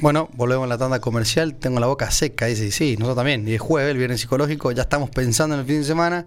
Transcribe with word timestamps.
Bueno, 0.00 0.28
volvemos 0.34 0.64
a 0.64 0.68
la 0.68 0.78
tanda 0.78 1.00
comercial. 1.00 1.54
Tengo 1.54 1.80
la 1.80 1.86
boca 1.86 2.10
seca, 2.10 2.46
dice. 2.46 2.70
Sí, 2.70 2.96
nosotros 2.96 3.16
también. 3.16 3.46
Y 3.48 3.54
es 3.54 3.60
jueves, 3.60 3.90
el 3.92 3.98
viernes 3.98 4.20
psicológico. 4.20 4.72
Ya 4.72 4.82
estamos 4.82 5.10
pensando 5.10 5.54
en 5.54 5.60
el 5.60 5.66
fin 5.66 5.78
de 5.78 5.84
semana. 5.84 6.26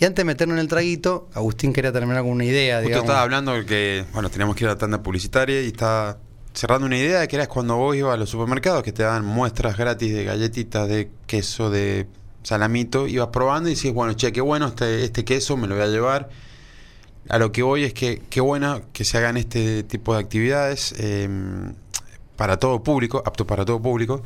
Y 0.00 0.04
antes 0.04 0.18
de 0.18 0.24
meternos 0.24 0.54
en 0.54 0.60
el 0.60 0.68
traguito, 0.68 1.28
Agustín 1.34 1.72
quería 1.72 1.92
terminar 1.92 2.22
con 2.22 2.30
una 2.30 2.44
idea. 2.44 2.80
Justo 2.82 2.98
estaba 2.98 3.22
hablando 3.22 3.52
que, 3.66 4.04
bueno, 4.12 4.30
teníamos 4.30 4.54
que 4.54 4.64
ir 4.64 4.68
a 4.68 4.74
la 4.74 4.78
tanda 4.78 5.02
publicitaria 5.02 5.60
y 5.60 5.66
estaba 5.66 6.18
cerrando 6.54 6.86
una 6.86 6.96
idea 6.96 7.20
de 7.20 7.28
que 7.28 7.36
era 7.36 7.48
cuando 7.48 7.76
vos 7.76 7.96
ibas 7.96 8.14
a 8.14 8.16
los 8.16 8.30
supermercados 8.30 8.82
que 8.82 8.92
te 8.92 9.02
daban 9.02 9.24
muestras 9.24 9.76
gratis 9.76 10.14
de 10.14 10.24
galletitas, 10.24 10.88
de 10.88 11.10
queso, 11.26 11.70
de 11.70 12.06
salamito, 12.44 13.08
ibas 13.08 13.28
probando 13.28 13.68
y 13.68 13.74
decís, 13.74 13.92
bueno, 13.92 14.14
che, 14.14 14.32
qué 14.32 14.40
bueno 14.40 14.68
este, 14.68 15.04
este 15.04 15.24
queso, 15.24 15.56
me 15.56 15.66
lo 15.66 15.74
voy 15.74 15.84
a 15.84 15.88
llevar. 15.88 16.28
A 17.28 17.38
lo 17.38 17.50
que 17.50 17.62
voy 17.62 17.84
es 17.84 17.92
que 17.92 18.22
qué 18.30 18.40
bueno 18.40 18.82
que 18.92 19.04
se 19.04 19.18
hagan 19.18 19.36
este 19.36 19.82
tipo 19.82 20.14
de 20.14 20.20
actividades 20.20 20.94
eh, 20.98 21.28
para 22.38 22.56
todo 22.56 22.82
público, 22.84 23.20
apto 23.26 23.44
para 23.46 23.64
todo 23.64 23.82
público, 23.82 24.22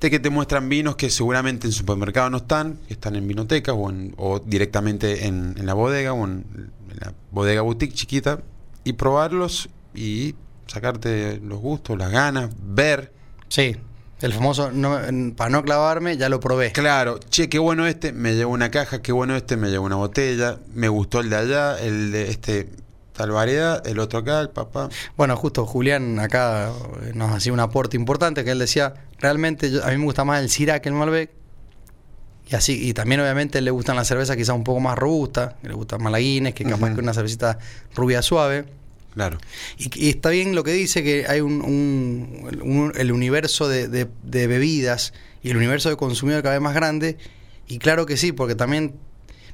de 0.00 0.10
que 0.10 0.20
te 0.20 0.28
muestran 0.28 0.68
vinos 0.68 0.96
que 0.96 1.08
seguramente 1.08 1.66
en 1.66 1.72
supermercado 1.72 2.28
no 2.28 2.36
están, 2.36 2.78
que 2.86 2.92
están 2.92 3.16
en 3.16 3.26
vinotecas 3.26 3.74
o, 3.76 3.88
en- 3.88 4.14
o 4.18 4.38
directamente 4.38 5.26
en, 5.26 5.54
en 5.56 5.64
la 5.66 5.72
bodega 5.72 6.12
o 6.12 6.24
en, 6.26 6.44
en 6.90 6.96
la 7.00 7.14
bodega 7.32 7.62
boutique 7.62 7.94
chiquita 7.94 8.40
y 8.84 8.92
probarlos 8.92 9.70
y 9.94 10.34
sacarte 10.66 11.40
los 11.42 11.58
gustos, 11.60 11.96
las 11.96 12.10
ganas, 12.12 12.50
ver. 12.60 13.10
Sí, 13.48 13.74
el 14.20 14.32
famoso, 14.34 14.70
no, 14.70 14.98
para 15.36 15.48
no 15.50 15.62
clavarme, 15.62 16.18
ya 16.18 16.28
lo 16.28 16.40
probé. 16.40 16.72
Claro, 16.72 17.18
che, 17.30 17.48
qué 17.48 17.58
bueno 17.58 17.86
este, 17.86 18.12
me 18.12 18.34
llevo 18.34 18.52
una 18.52 18.70
caja, 18.70 19.00
qué 19.00 19.12
bueno 19.12 19.34
este, 19.34 19.56
me 19.56 19.70
llevo 19.70 19.86
una 19.86 19.96
botella, 19.96 20.58
me 20.74 20.88
gustó 20.90 21.20
el 21.20 21.30
de 21.30 21.36
allá, 21.36 21.78
el 21.80 22.12
de 22.12 22.30
este 22.30 22.68
tal 23.16 23.30
variedad, 23.30 23.86
el 23.86 23.98
otro 23.98 24.18
acá, 24.20 24.40
el 24.40 24.50
papá. 24.50 24.88
Bueno, 25.16 25.36
justo 25.36 25.64
Julián 25.66 26.18
acá 26.20 26.70
eh, 27.02 27.12
nos 27.14 27.32
hacía 27.32 27.52
un 27.52 27.60
aporte 27.60 27.96
importante 27.96 28.44
que 28.44 28.50
él 28.50 28.58
decía, 28.58 28.94
realmente 29.18 29.70
yo- 29.70 29.84
a 29.84 29.88
mí 29.90 29.96
me 29.96 30.04
gusta 30.04 30.24
más 30.24 30.42
el 30.42 30.50
Syrah 30.50 30.80
que 30.80 30.88
el 30.90 30.94
Malbec. 30.94 31.30
Y 32.48 32.54
así, 32.54 32.88
y 32.88 32.92
también 32.94 33.20
obviamente 33.20 33.60
le 33.60 33.70
gustan 33.72 33.96
las 33.96 34.06
cervezas 34.06 34.36
quizás 34.36 34.54
un 34.54 34.62
poco 34.62 34.78
más 34.78 34.96
robustas, 34.96 35.54
le 35.62 35.72
gustan 35.74 36.00
más 36.02 36.12
la 36.12 36.18
Guinness, 36.20 36.54
que 36.54 36.62
capaz 36.64 36.86
Ujú. 36.86 36.94
que 36.96 37.00
una 37.00 37.12
cervecita 37.14 37.58
rubia 37.94 38.22
suave. 38.22 38.66
Claro. 39.14 39.38
Y, 39.78 40.06
y 40.06 40.10
está 40.10 40.28
bien 40.28 40.54
lo 40.54 40.62
que 40.62 40.72
dice, 40.72 41.02
que 41.02 41.24
hay 41.26 41.40
un, 41.40 41.62
un- 41.62 42.60
un- 42.62 42.92
el 42.96 43.10
universo 43.10 43.66
de, 43.68 43.88
de- 43.88 44.06
de 44.22 44.46
bebidas 44.46 45.12
y 45.42 45.50
el 45.50 45.56
universo 45.56 45.88
de 45.88 45.96
consumidor 45.96 46.42
cada 46.42 46.54
vez 46.54 46.62
más 46.62 46.74
grande. 46.74 47.16
Y 47.66 47.78
claro 47.78 48.06
que 48.06 48.16
sí, 48.16 48.30
porque 48.32 48.54
también 48.54 48.94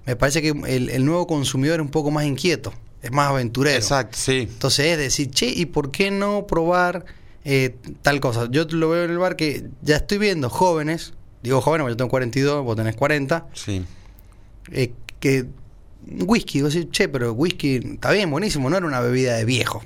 me 0.04 0.16
parece 0.16 0.42
que 0.42 0.48
el, 0.66 0.90
el 0.90 1.04
nuevo 1.06 1.26
consumidor 1.26 1.76
es 1.80 1.82
un 1.86 1.90
poco 1.92 2.10
más 2.10 2.24
inquieto, 2.26 2.74
es 3.02 3.10
más 3.12 3.28
aventurero. 3.30 3.76
Exacto, 3.76 4.16
sí. 4.18 4.46
Entonces 4.50 4.86
es 4.86 4.98
decir, 4.98 5.30
che, 5.30 5.46
¿y 5.46 5.66
por 5.66 5.90
qué 5.90 6.10
no 6.10 6.46
probar 6.46 7.04
eh, 7.44 7.76
tal 8.02 8.20
cosa? 8.20 8.46
Yo 8.50 8.64
lo 8.70 8.88
veo 8.90 9.04
en 9.04 9.10
el 9.10 9.18
bar 9.18 9.36
que 9.36 9.68
ya 9.82 9.96
estoy 9.96 10.18
viendo 10.18 10.48
jóvenes, 10.48 11.12
digo 11.42 11.60
jóvenes, 11.60 11.82
porque 11.84 11.92
yo 11.92 11.96
tengo 11.96 12.10
42, 12.10 12.64
vos 12.64 12.76
tenés 12.76 12.94
40, 12.96 13.46
Sí. 13.54 13.84
eh, 14.70 14.92
que 15.20 15.46
whisky, 16.26 16.62
vos 16.62 16.74
decís, 16.74 16.90
che, 16.90 17.08
pero 17.08 17.32
whisky 17.32 17.76
está 17.94 18.10
bien, 18.12 18.30
buenísimo, 18.30 18.68
no 18.70 18.76
era 18.76 18.86
una 18.86 19.00
bebida 19.00 19.36
de 19.36 19.44
viejo. 19.44 19.82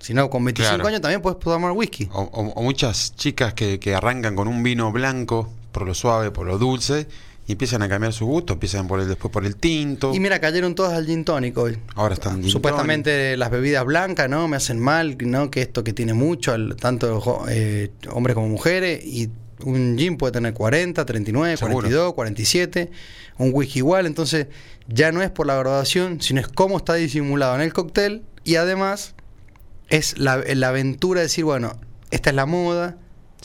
Sino 0.00 0.28
con 0.28 0.44
25 0.44 0.74
Claro. 0.74 0.88
años 0.88 1.00
también 1.00 1.22
puedes 1.22 1.38
tomar 1.38 1.72
whisky. 1.72 2.08
O, 2.12 2.20
o- 2.22 2.52
o 2.52 2.62
muchas 2.62 3.14
chicas 3.16 3.54
que, 3.54 3.80
que 3.80 3.94
arrancan 3.94 4.36
con 4.36 4.48
un 4.48 4.62
vino 4.62 4.92
blanco 4.92 5.50
por 5.72 5.86
lo 5.86 5.94
suave, 5.94 6.30
por 6.30 6.46
lo 6.46 6.58
dulce, 6.58 7.08
y 7.46 7.52
empiezan 7.52 7.82
a 7.82 7.88
cambiar 7.88 8.12
su 8.12 8.26
gusto, 8.26 8.54
empiezan 8.54 8.88
por 8.88 9.00
el, 9.00 9.08
después 9.08 9.30
por 9.30 9.44
el 9.44 9.56
tinto. 9.56 10.14
Y 10.14 10.20
mira, 10.20 10.40
cayeron 10.40 10.74
todas 10.74 10.94
al 10.94 11.06
gin 11.06 11.24
tonic 11.24 11.56
hoy. 11.58 11.78
Ahora 11.94 12.14
están 12.14 12.40
gin 12.40 12.50
Supuestamente 12.50 13.36
las 13.36 13.50
bebidas 13.50 13.84
blancas, 13.84 14.30
¿no? 14.30 14.48
Me 14.48 14.56
hacen 14.56 14.78
mal, 14.78 15.16
¿no? 15.20 15.50
Que 15.50 15.60
esto 15.60 15.84
que 15.84 15.92
tiene 15.92 16.14
mucho, 16.14 16.54
tanto 16.76 17.44
eh, 17.48 17.90
hombres 18.10 18.34
como 18.34 18.48
mujeres, 18.48 19.04
y 19.04 19.30
un 19.62 19.96
gin 19.98 20.16
puede 20.16 20.32
tener 20.32 20.54
40, 20.54 21.04
39, 21.04 21.56
Seguro. 21.56 21.74
42, 21.74 22.14
47, 22.14 22.90
un 23.38 23.50
whisky 23.52 23.80
igual, 23.80 24.06
entonces 24.06 24.46
ya 24.88 25.12
no 25.12 25.22
es 25.22 25.30
por 25.30 25.46
la 25.46 25.56
graduación, 25.56 26.20
sino 26.20 26.40
es 26.40 26.48
cómo 26.48 26.78
está 26.78 26.94
disimulado 26.94 27.54
en 27.56 27.60
el 27.60 27.72
cóctel, 27.72 28.22
y 28.42 28.56
además 28.56 29.14
es 29.88 30.18
la, 30.18 30.42
la 30.54 30.68
aventura 30.68 31.20
de 31.20 31.26
decir, 31.26 31.44
bueno, 31.44 31.78
esta 32.10 32.30
es 32.30 32.36
la 32.36 32.46
moda, 32.46 32.96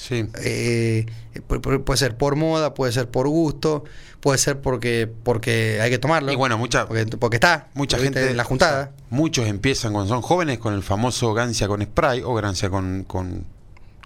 Sí. 0.01 0.25
eh, 0.43 1.05
pu- 1.49 1.59
pu- 1.61 1.83
puede 1.83 1.97
ser 1.97 2.15
por 2.15 2.37
moda, 2.37 2.73
puede 2.73 2.93
ser 2.93 3.09
por 3.09 3.27
gusto, 3.27 3.83
puede 4.21 4.37
ser 4.37 4.61
porque 4.61 5.11
porque 5.23 5.79
hay 5.81 5.89
que 5.89 5.99
tomarlo. 5.99 6.31
Y 6.31 6.35
bueno, 6.37 6.57
mucha, 6.57 6.87
porque, 6.87 7.05
porque 7.17 7.35
está, 7.35 7.67
mucha 7.73 7.97
porque 7.97 8.05
gente. 8.13 8.29
en 8.31 8.37
la 8.37 8.45
juntada. 8.45 8.91
Muchos 9.09 9.45
empiezan 9.47 9.91
cuando 9.91 10.07
son 10.13 10.21
jóvenes 10.21 10.57
con 10.57 10.73
el 10.73 10.83
famoso 10.83 11.33
gancia 11.33 11.67
con 11.67 11.81
spray 11.83 12.21
o 12.23 12.33
gancia 12.35 12.69
con, 12.69 13.03
con, 13.03 13.45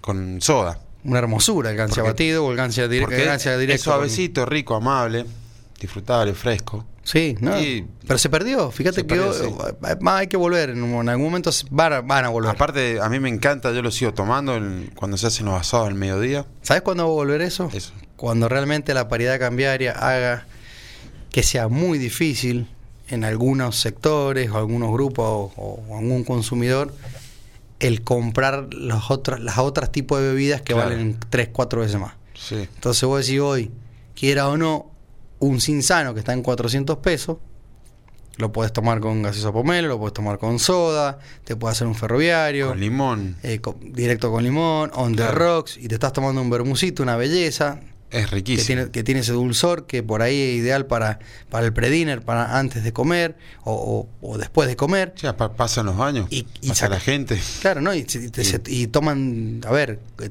con 0.00 0.40
soda. 0.40 0.80
Una 1.04 1.18
hermosura 1.20 1.70
el 1.70 1.76
gancia 1.76 2.02
Porque- 2.02 2.12
batido 2.12 2.44
o 2.46 2.50
el 2.50 2.56
gancia, 2.56 2.88
dire- 2.88 3.02
Porque 3.02 3.20
el 3.22 3.26
gancia 3.28 3.54
es 3.54 3.60
directo. 3.60 3.84
suavecito, 3.84 4.44
rico, 4.46 4.74
amable, 4.74 5.26
disfrutable, 5.80 6.34
fresco. 6.34 6.84
Sí, 7.04 7.36
¿no? 7.40 7.60
Y- 7.60 7.86
Pero 8.06 8.18
se 8.18 8.28
perdió. 8.30 8.70
Fíjate 8.70 8.96
Se 8.96 9.02
que 9.02 9.14
perdió, 9.14 9.32
sí. 9.32 9.44
eh, 9.44 9.96
más 10.00 10.20
hay 10.20 10.26
que 10.26 10.36
volver. 10.36 10.70
En, 10.70 11.08
algún 11.08 11.26
momento 11.26 11.50
van 11.70 11.92
a, 11.92 12.00
van 12.00 12.24
a 12.24 12.28
volver. 12.30 12.50
Aparte, 12.50 12.98
a 13.00 13.08
mí 13.08 13.20
me 13.20 13.28
encanta, 13.28 13.72
yo 13.72 13.82
lo 13.82 13.90
sigo 13.90 14.12
tomando 14.14 14.58
cuando 14.94 15.16
se 15.16 15.26
hacen 15.26 15.46
los 15.46 15.60
asados 15.60 15.88
al 15.88 15.94
mediodía. 15.94 16.46
¿Sabes 16.62 16.82
cuándo 16.82 17.04
va 17.04 17.10
a 17.10 17.12
volver 17.12 17.42
eso? 17.42 17.68
Eso. 17.72 17.92
Cuando 18.16 18.48
realmente 18.48 18.94
la 18.94 19.08
paridad 19.08 19.38
cambiaria 19.38 19.92
haga 19.92 20.46
que 21.30 21.42
sea 21.42 21.68
muy 21.68 21.98
difícil 21.98 22.68
en 23.08 23.24
algunos 23.24 23.76
sectores 23.76 24.50
o 24.50 24.56
algunos 24.56 24.90
grupos 24.92 25.24
o, 25.56 25.82
o 25.88 25.98
algún 25.98 26.24
consumidor 26.24 26.94
el 27.80 28.02
comprar 28.02 28.68
los 28.72 29.10
otros, 29.10 29.40
las 29.40 29.58
otras 29.58 29.92
tipos 29.92 30.20
de 30.20 30.28
bebidas 30.28 30.62
que 30.62 30.72
Claro. 30.72 30.90
valen 30.90 31.18
3, 31.28 31.48
4 31.52 31.80
veces 31.82 32.00
más. 32.00 32.14
Sí. 32.34 32.54
Entonces 32.74 33.02
vos 33.04 33.26
decís 33.26 33.40
hoy, 33.40 33.70
quiera 34.14 34.48
o 34.48 34.56
no, 34.56 34.90
un 35.46 35.60
Cinsano 35.60 36.14
que 36.14 36.20
está 36.20 36.32
en 36.32 36.42
400 36.42 36.98
pesos, 36.98 37.38
lo 38.36 38.50
puedes 38.52 38.72
tomar 38.72 39.00
con 39.00 39.22
gaseosa 39.22 39.52
pomelo, 39.52 39.86
lo 39.88 39.98
puedes 39.98 40.12
tomar 40.14 40.38
con 40.38 40.58
soda, 40.58 41.18
te 41.44 41.54
puede 41.54 41.72
hacer 41.72 41.86
un 41.86 41.94
ferroviario, 41.94 42.68
Con 42.68 42.80
limón. 42.80 43.36
eh, 43.42 43.60
con- 43.60 43.92
directo 43.92 44.30
con 44.32 44.42
limón, 44.42 44.90
on 44.94 45.14
the 45.14 45.28
rocks, 45.30 45.76
y 45.76 45.86
te 45.88 45.94
estás 45.94 46.12
tomando 46.12 46.40
un 46.40 46.50
bermucito, 46.50 47.02
una 47.04 47.16
belleza, 47.16 47.80
Es 48.10 48.26
que 48.28 48.34
riquísimo. 48.36 48.66
tiene, 48.66 48.90
que 48.90 49.02
tiene 49.04 49.20
ese 49.20 49.32
dulzor 49.32 49.86
que 49.86 50.02
por 50.02 50.20
ahí 50.22 50.40
es 50.40 50.56
ideal 50.56 50.86
para, 50.86 51.20
para 51.48 51.64
el 51.66 51.72
pre-dinner, 51.72 52.22
para 52.22 52.58
antes 52.58 52.82
de 52.82 52.92
comer 52.92 53.36
o, 53.62 53.72
o- 54.20 54.28
o 54.28 54.36
después 54.38 54.66
de 54.68 54.74
comer. 54.76 55.14
Ya 55.16 55.36
pa- 55.36 55.52
pasan 55.54 55.86
los 55.86 56.00
años. 56.00 56.26
Y- 56.30 56.46
y 56.60 56.68
pasa 56.68 56.88
la 56.88 56.98
gente. 57.00 57.40
Claro, 57.60 57.80
¿no? 57.82 57.94
Y, 57.94 58.02
te- 58.02 58.44
se- 58.44 58.60
y 58.66 58.88
toman, 58.88 59.60
a 59.64 59.70
ver, 59.70 60.00
eh, 60.20 60.30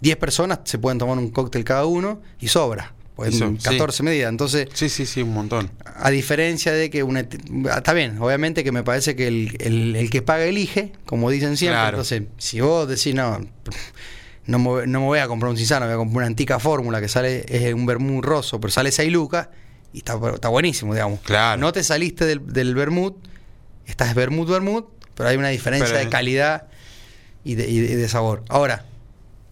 10 0.00 0.16
personas 0.18 0.60
se 0.64 0.78
pueden 0.78 0.98
tomar 0.98 1.16
un 1.16 1.30
cóctel 1.30 1.64
cada 1.64 1.86
uno 1.86 2.20
y 2.38 2.48
sobra. 2.48 2.92
Pues 3.16 3.34
Eso, 3.36 3.44
en 3.44 3.60
sí. 3.60 3.68
14 3.68 4.02
medidas. 4.02 4.28
Entonces, 4.28 4.68
Sí, 4.74 4.88
sí, 4.88 5.06
sí, 5.06 5.22
un 5.22 5.32
montón. 5.34 5.70
a 5.84 6.10
diferencia 6.10 6.72
de 6.72 6.90
que 6.90 7.04
una... 7.04 7.20
Está 7.76 7.92
bien, 7.92 8.18
obviamente 8.20 8.64
que 8.64 8.72
me 8.72 8.82
parece 8.82 9.14
que 9.14 9.28
el, 9.28 9.56
el- 9.60 9.94
el 9.94 10.10
que 10.10 10.20
paga 10.20 10.44
elige, 10.44 10.92
como 11.06 11.30
dicen 11.30 11.56
siempre. 11.56 11.76
Claro. 11.78 11.96
Entonces, 11.98 12.22
si 12.38 12.60
vos 12.60 12.88
decís, 12.88 13.14
no, 13.14 13.38
no 14.46 14.58
me, 14.58 14.64
voy- 14.64 14.86
no 14.88 14.98
me 15.00 15.06
voy 15.06 15.18
a 15.20 15.28
comprar 15.28 15.50
un 15.50 15.56
Cisano, 15.56 15.86
voy 15.86 15.94
a 15.94 15.96
comprar 15.96 16.16
una 16.18 16.26
antica 16.26 16.58
fórmula 16.58 17.00
que 17.00 17.08
sale, 17.08 17.44
es 17.48 17.72
un 17.72 17.86
vermut 17.86 18.24
roso, 18.24 18.60
pero 18.60 18.72
sale 18.72 18.90
6 18.90 19.12
lucas 19.12 19.48
y 19.92 19.98
está, 19.98 20.18
está 20.34 20.48
buenísimo, 20.48 20.92
digamos. 20.92 21.20
Claro. 21.20 21.60
No 21.60 21.72
te 21.72 21.84
saliste 21.84 22.24
del, 22.26 22.44
del 22.52 22.74
vermut, 22.74 23.14
estás 23.86 24.12
vermut, 24.16 24.48
vermut, 24.48 24.86
pero 25.14 25.28
hay 25.28 25.36
una 25.36 25.50
diferencia 25.50 25.86
Pero- 25.88 26.04
de 26.04 26.10
calidad 26.10 26.66
y 27.44 27.54
de, 27.54 27.70
y 27.70 27.78
de- 27.78 27.92
y 27.92 27.94
de 27.94 28.08
sabor. 28.08 28.42
Ahora, 28.48 28.86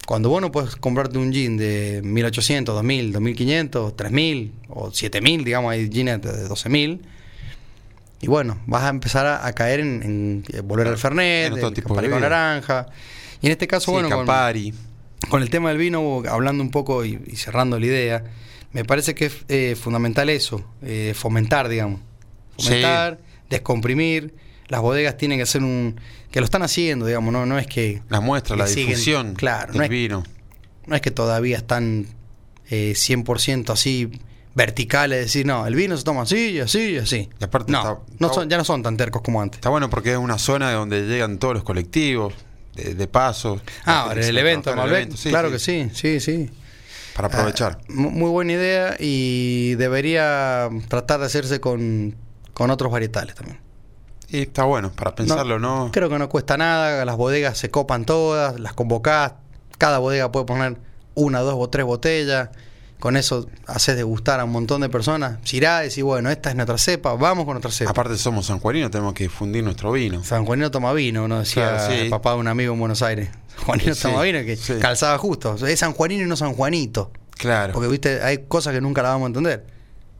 cuando 0.06 0.28
vos 0.28 0.40
no 0.40 0.50
puedes 0.52 0.76
comprarte 0.76 1.18
un 1.18 1.32
jean 1.32 1.56
de 1.56 2.00
1800, 2.04 2.74
2000, 2.74 3.12
2500, 3.12 3.96
3000 3.96 4.52
o 4.68 4.90
7000, 4.92 5.44
digamos, 5.44 5.72
hay 5.72 5.88
jeans 5.88 6.22
de 6.22 6.48
12000. 6.48 7.02
Y 8.20 8.26
bueno, 8.28 8.60
vas 8.66 8.84
a 8.84 8.88
empezar 8.88 9.26
a, 9.26 9.46
a 9.46 9.52
caer 9.52 9.80
en, 9.80 10.02
en, 10.02 10.44
eh, 10.52 10.60
volver 10.60 10.86
al 10.86 10.96
Fernet, 10.96 11.52
En 11.52 11.58
el 11.58 11.82
con 11.82 12.20
naranja. 12.20 12.86
Y 13.40 13.46
en 13.46 13.52
este 13.52 13.66
caso, 13.66 13.86
Sí, 13.86 13.90
bueno, 13.92 14.08
con, 14.08 14.18
Campari. 14.18 14.72
con 15.28 15.42
el 15.42 15.50
tema 15.50 15.70
del 15.70 15.78
vino, 15.78 16.22
hablando 16.28 16.62
un 16.62 16.70
poco 16.70 17.04
y, 17.04 17.20
y 17.26 17.36
cerrando 17.36 17.80
la 17.80 17.86
idea, 17.86 18.24
me 18.72 18.84
parece 18.84 19.14
que 19.14 19.26
es 19.26 19.36
eh, 19.48 19.76
fundamental 19.80 20.30
eso, 20.30 20.64
eh, 20.82 21.14
fomentar, 21.16 21.68
digamos. 21.68 22.00
Sí. 22.58 22.66
Fomentar, 22.68 23.18
descomprimir. 23.50 24.34
Las 24.72 24.80
bodegas 24.80 25.16
tienen 25.18 25.38
que 25.38 25.42
hacer 25.42 25.62
un... 25.62 26.00
que 26.30 26.40
lo 26.40 26.44
están 26.46 26.62
haciendo, 26.62 27.04
digamos, 27.06 27.30
no, 27.32 27.44
no 27.46 27.58
es 27.58 27.66
que... 27.66 28.02
La 28.08 28.20
muestra, 28.20 28.56
la 28.56 28.66
siguen- 28.66 28.86
difusión 28.88 29.34
claro, 29.34 29.68
del 29.72 29.78
no 29.78 29.84
es- 29.84 29.90
vino. 29.90 30.22
no 30.86 30.96
es 30.96 31.02
que 31.02 31.10
todavía 31.10 31.58
están 31.58 32.06
eh, 32.70 32.94
100% 32.96 33.70
así 33.70 34.10
verticales, 34.54 35.18
decir, 35.20 35.44
no, 35.46 35.66
el 35.66 35.74
vino 35.74 35.96
se 35.96 36.04
toma 36.04 36.22
así 36.22 36.58
así 36.60 36.96
así. 36.98 37.28
Y 37.40 37.44
aparte 37.44 37.70
no, 37.70 37.78
está- 37.80 37.98
no 38.18 38.26
está- 38.28 38.34
son, 38.34 38.48
ya 38.50 38.56
no 38.58 38.64
son 38.64 38.82
tan 38.82 38.96
tercos 38.96 39.22
como 39.22 39.40
antes. 39.42 39.58
Está 39.58 39.68
bueno 39.68 39.88
porque 39.90 40.12
es 40.12 40.18
una 40.18 40.38
zona 40.38 40.72
donde 40.72 41.06
llegan 41.06 41.38
todos 41.38 41.54
los 41.54 41.64
colectivos, 41.64 42.34
de, 42.74 42.94
de 42.94 43.06
paso. 43.06 43.60
Ah, 43.84 44.12
el 44.16 44.38
evento, 44.38 44.70
el 44.70 44.76
Malbec, 44.76 44.96
evento. 44.96 45.16
Sí, 45.18 45.28
claro 45.28 45.48
sí, 45.48 45.52
que 45.52 45.58
sí, 45.58 45.90
sí, 45.92 46.20
sí. 46.20 46.50
Para 47.14 47.28
aprovechar. 47.28 47.78
Ah, 47.82 47.84
mu- 47.90 48.10
muy 48.10 48.30
buena 48.30 48.52
idea 48.52 48.96
y 48.98 49.74
debería 49.74 50.70
tratar 50.88 51.20
de 51.20 51.26
hacerse 51.26 51.60
con, 51.60 52.16
con 52.54 52.70
otros 52.70 52.90
varietales 52.90 53.34
también. 53.34 53.58
Y 54.32 54.42
está 54.42 54.64
bueno, 54.64 54.90
para 54.90 55.14
pensarlo, 55.14 55.58
¿no? 55.58 55.90
Creo 55.92 56.08
que 56.08 56.18
no 56.18 56.28
cuesta 56.28 56.56
nada, 56.56 57.04
las 57.04 57.16
bodegas 57.16 57.58
se 57.58 57.70
copan 57.70 58.04
todas, 58.04 58.58
las 58.58 58.72
convocás, 58.72 59.34
cada 59.78 59.98
bodega 59.98 60.32
puede 60.32 60.46
poner 60.46 60.76
una, 61.14 61.40
dos 61.40 61.54
o 61.58 61.68
tres 61.68 61.84
botellas, 61.84 62.48
con 62.98 63.16
eso 63.16 63.46
haces 63.66 63.96
degustar 63.96 64.40
a 64.40 64.44
un 64.44 64.50
montón 64.52 64.80
de 64.80 64.88
personas, 64.88 65.38
irás 65.52 65.98
y 65.98 66.02
bueno, 66.02 66.30
esta 66.30 66.50
es 66.50 66.56
nuestra 66.56 66.78
cepa, 66.78 67.14
vamos 67.14 67.44
con 67.44 67.54
nuestra 67.54 67.70
cepa. 67.70 67.90
Aparte 67.90 68.16
somos 68.16 68.46
sanjuaninos, 68.46 68.90
tenemos 68.90 69.12
que 69.12 69.24
difundir 69.24 69.62
nuestro 69.64 69.92
vino. 69.92 70.24
San 70.24 70.46
Juanino 70.46 70.70
toma 70.70 70.92
vino, 70.92 71.24
uno 71.24 71.40
decía 71.40 71.68
Claro, 71.76 71.92
sí. 71.92 72.00
el 72.00 72.10
papá 72.10 72.32
de 72.32 72.36
un 72.38 72.48
amigo 72.48 72.72
en 72.72 72.80
Buenos 72.80 73.02
Aires. 73.02 73.28
Juanino 73.66 73.94
Sí, 73.94 74.02
toma 74.02 74.22
vino 74.22 74.38
que 74.44 74.56
sí. 74.56 74.74
calzaba 74.80 75.18
justo. 75.18 75.56
Es 75.66 75.78
San 75.80 75.92
Juanino 75.92 76.22
y 76.24 76.26
no 76.26 76.36
San 76.36 76.54
Juanito. 76.54 77.10
Claro. 77.32 77.72
Porque 77.74 77.88
viste, 77.88 78.22
hay 78.22 78.44
cosas 78.48 78.72
que 78.72 78.80
nunca 78.80 79.02
las 79.02 79.12
vamos 79.12 79.26
a 79.26 79.28
entender. 79.28 79.66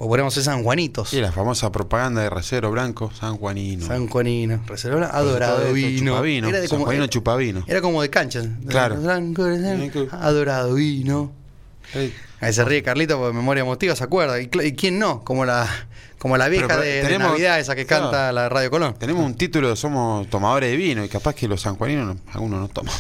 O 0.04 0.08
podemos 0.08 0.34
ser 0.34 0.42
San 0.42 0.64
Juanitos. 0.64 1.12
Y 1.12 1.20
la 1.20 1.30
famosa 1.30 1.70
propaganda 1.70 2.22
de 2.22 2.28
Recero 2.28 2.72
Blanco, 2.72 3.12
San 3.14 3.36
Juanino. 3.36 3.86
San 3.86 4.08
Juanino. 4.08 4.60
Reserva 4.66 5.06
adorado 5.06 5.58
Todo 5.58 5.62
esto, 5.66 5.74
vino. 5.74 6.10
Chupavino. 6.12 6.48
Era 6.48 6.60
de 6.60 6.66
San 6.66 6.76
como, 6.78 6.84
Juanino 6.86 7.06
chupavino. 7.06 7.64
era 7.68 7.80
como 7.80 8.02
de 8.02 8.10
cancha. 8.10 8.42
Claro. 8.66 8.96
Adorado 10.10 10.74
vino. 10.74 11.30
Ahí 12.40 12.52
se 12.52 12.64
ríe 12.64 12.82
Carlito 12.82 13.16
por 13.16 13.32
memoria 13.32 13.60
emotiva, 13.60 13.94
¿se 13.94 14.02
acuerda? 14.02 14.40
¿Y, 14.40 14.48
quién 14.48 14.98
no? 14.98 15.22
Como 15.22 15.44
la, 15.44 15.68
como 16.18 16.36
la 16.36 16.48
vieja 16.48 16.66
Pero, 16.66 16.80
pero, 16.80 16.90
de, 16.90 16.96
de 16.96 17.02
tenemos- 17.04 17.30
Navidad, 17.30 17.60
esa 17.60 17.76
que 17.76 17.86
claro. 17.86 18.04
canta 18.04 18.32
la 18.32 18.48
Radio 18.48 18.70
Colón. 18.72 18.94
Tenemos 18.98 19.24
un 19.24 19.36
título 19.36 19.68
de 19.70 19.76
somos 19.76 20.28
tomadores 20.28 20.68
de 20.70 20.76
vino 20.76 21.04
y 21.04 21.08
capaz 21.08 21.34
que 21.36 21.46
los 21.46 21.60
sanjuaninos 21.60 22.06
no- 22.16 22.20
algunos 22.32 22.58
no 22.60 22.66
toman 22.68 22.94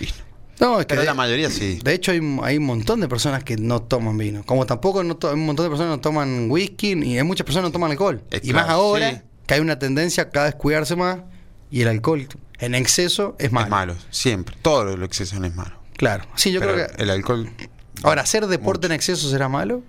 vino. 0.00 0.12
No, 0.60 0.78
es 0.78 0.86
que 0.86 0.90
Pero 0.90 1.00
de, 1.00 1.06
la 1.06 1.14
mayoría 1.14 1.50
sí. 1.50 1.78
de 1.82 1.94
hecho 1.94 2.12
hay, 2.12 2.20
hay 2.42 2.58
un 2.58 2.64
montón 2.64 3.00
de 3.00 3.08
personas 3.08 3.42
que 3.42 3.56
no 3.56 3.82
toman 3.82 4.18
vino. 4.18 4.44
Como 4.44 4.66
tampoco 4.66 5.02
no 5.02 5.18
hay 5.22 5.34
un 5.34 5.46
montón 5.46 5.64
de 5.64 5.70
personas 5.70 5.92
que 5.92 5.96
no 5.96 6.00
toman 6.00 6.50
whisky 6.50 6.92
y 6.92 7.16
hay 7.16 7.24
muchas 7.24 7.44
personas 7.44 7.64
que 7.64 7.68
no 7.68 7.72
toman 7.72 7.90
alcohol. 7.92 8.22
Y 8.42 8.52
más 8.52 8.68
ahora 8.68 9.10
sí. 9.10 9.20
que 9.46 9.54
hay 9.54 9.60
una 9.60 9.78
tendencia 9.78 10.24
a 10.24 10.30
cada 10.30 10.46
vez 10.46 10.54
cuidarse 10.54 10.96
más 10.96 11.20
y 11.70 11.80
el 11.82 11.88
alcohol 11.88 12.28
en 12.58 12.74
exceso 12.74 13.36
es 13.38 13.52
malo. 13.52 13.66
Es 13.66 13.70
malo, 13.70 13.96
siempre. 14.10 14.56
Todo 14.60 14.96
lo 14.96 15.04
exceso 15.04 15.42
es 15.42 15.54
malo. 15.54 15.80
Claro. 15.96 16.24
Sí, 16.34 16.52
yo 16.52 16.60
Pero 16.60 16.74
creo 16.74 16.86
que... 16.88 17.02
el 17.02 17.10
alcohol, 17.10 17.50
Ahora, 18.02 18.22
¿hacer 18.22 18.46
deporte 18.46 18.86
en 18.86 18.92
exceso 18.92 19.28
será 19.28 19.48
malo? 19.48 19.82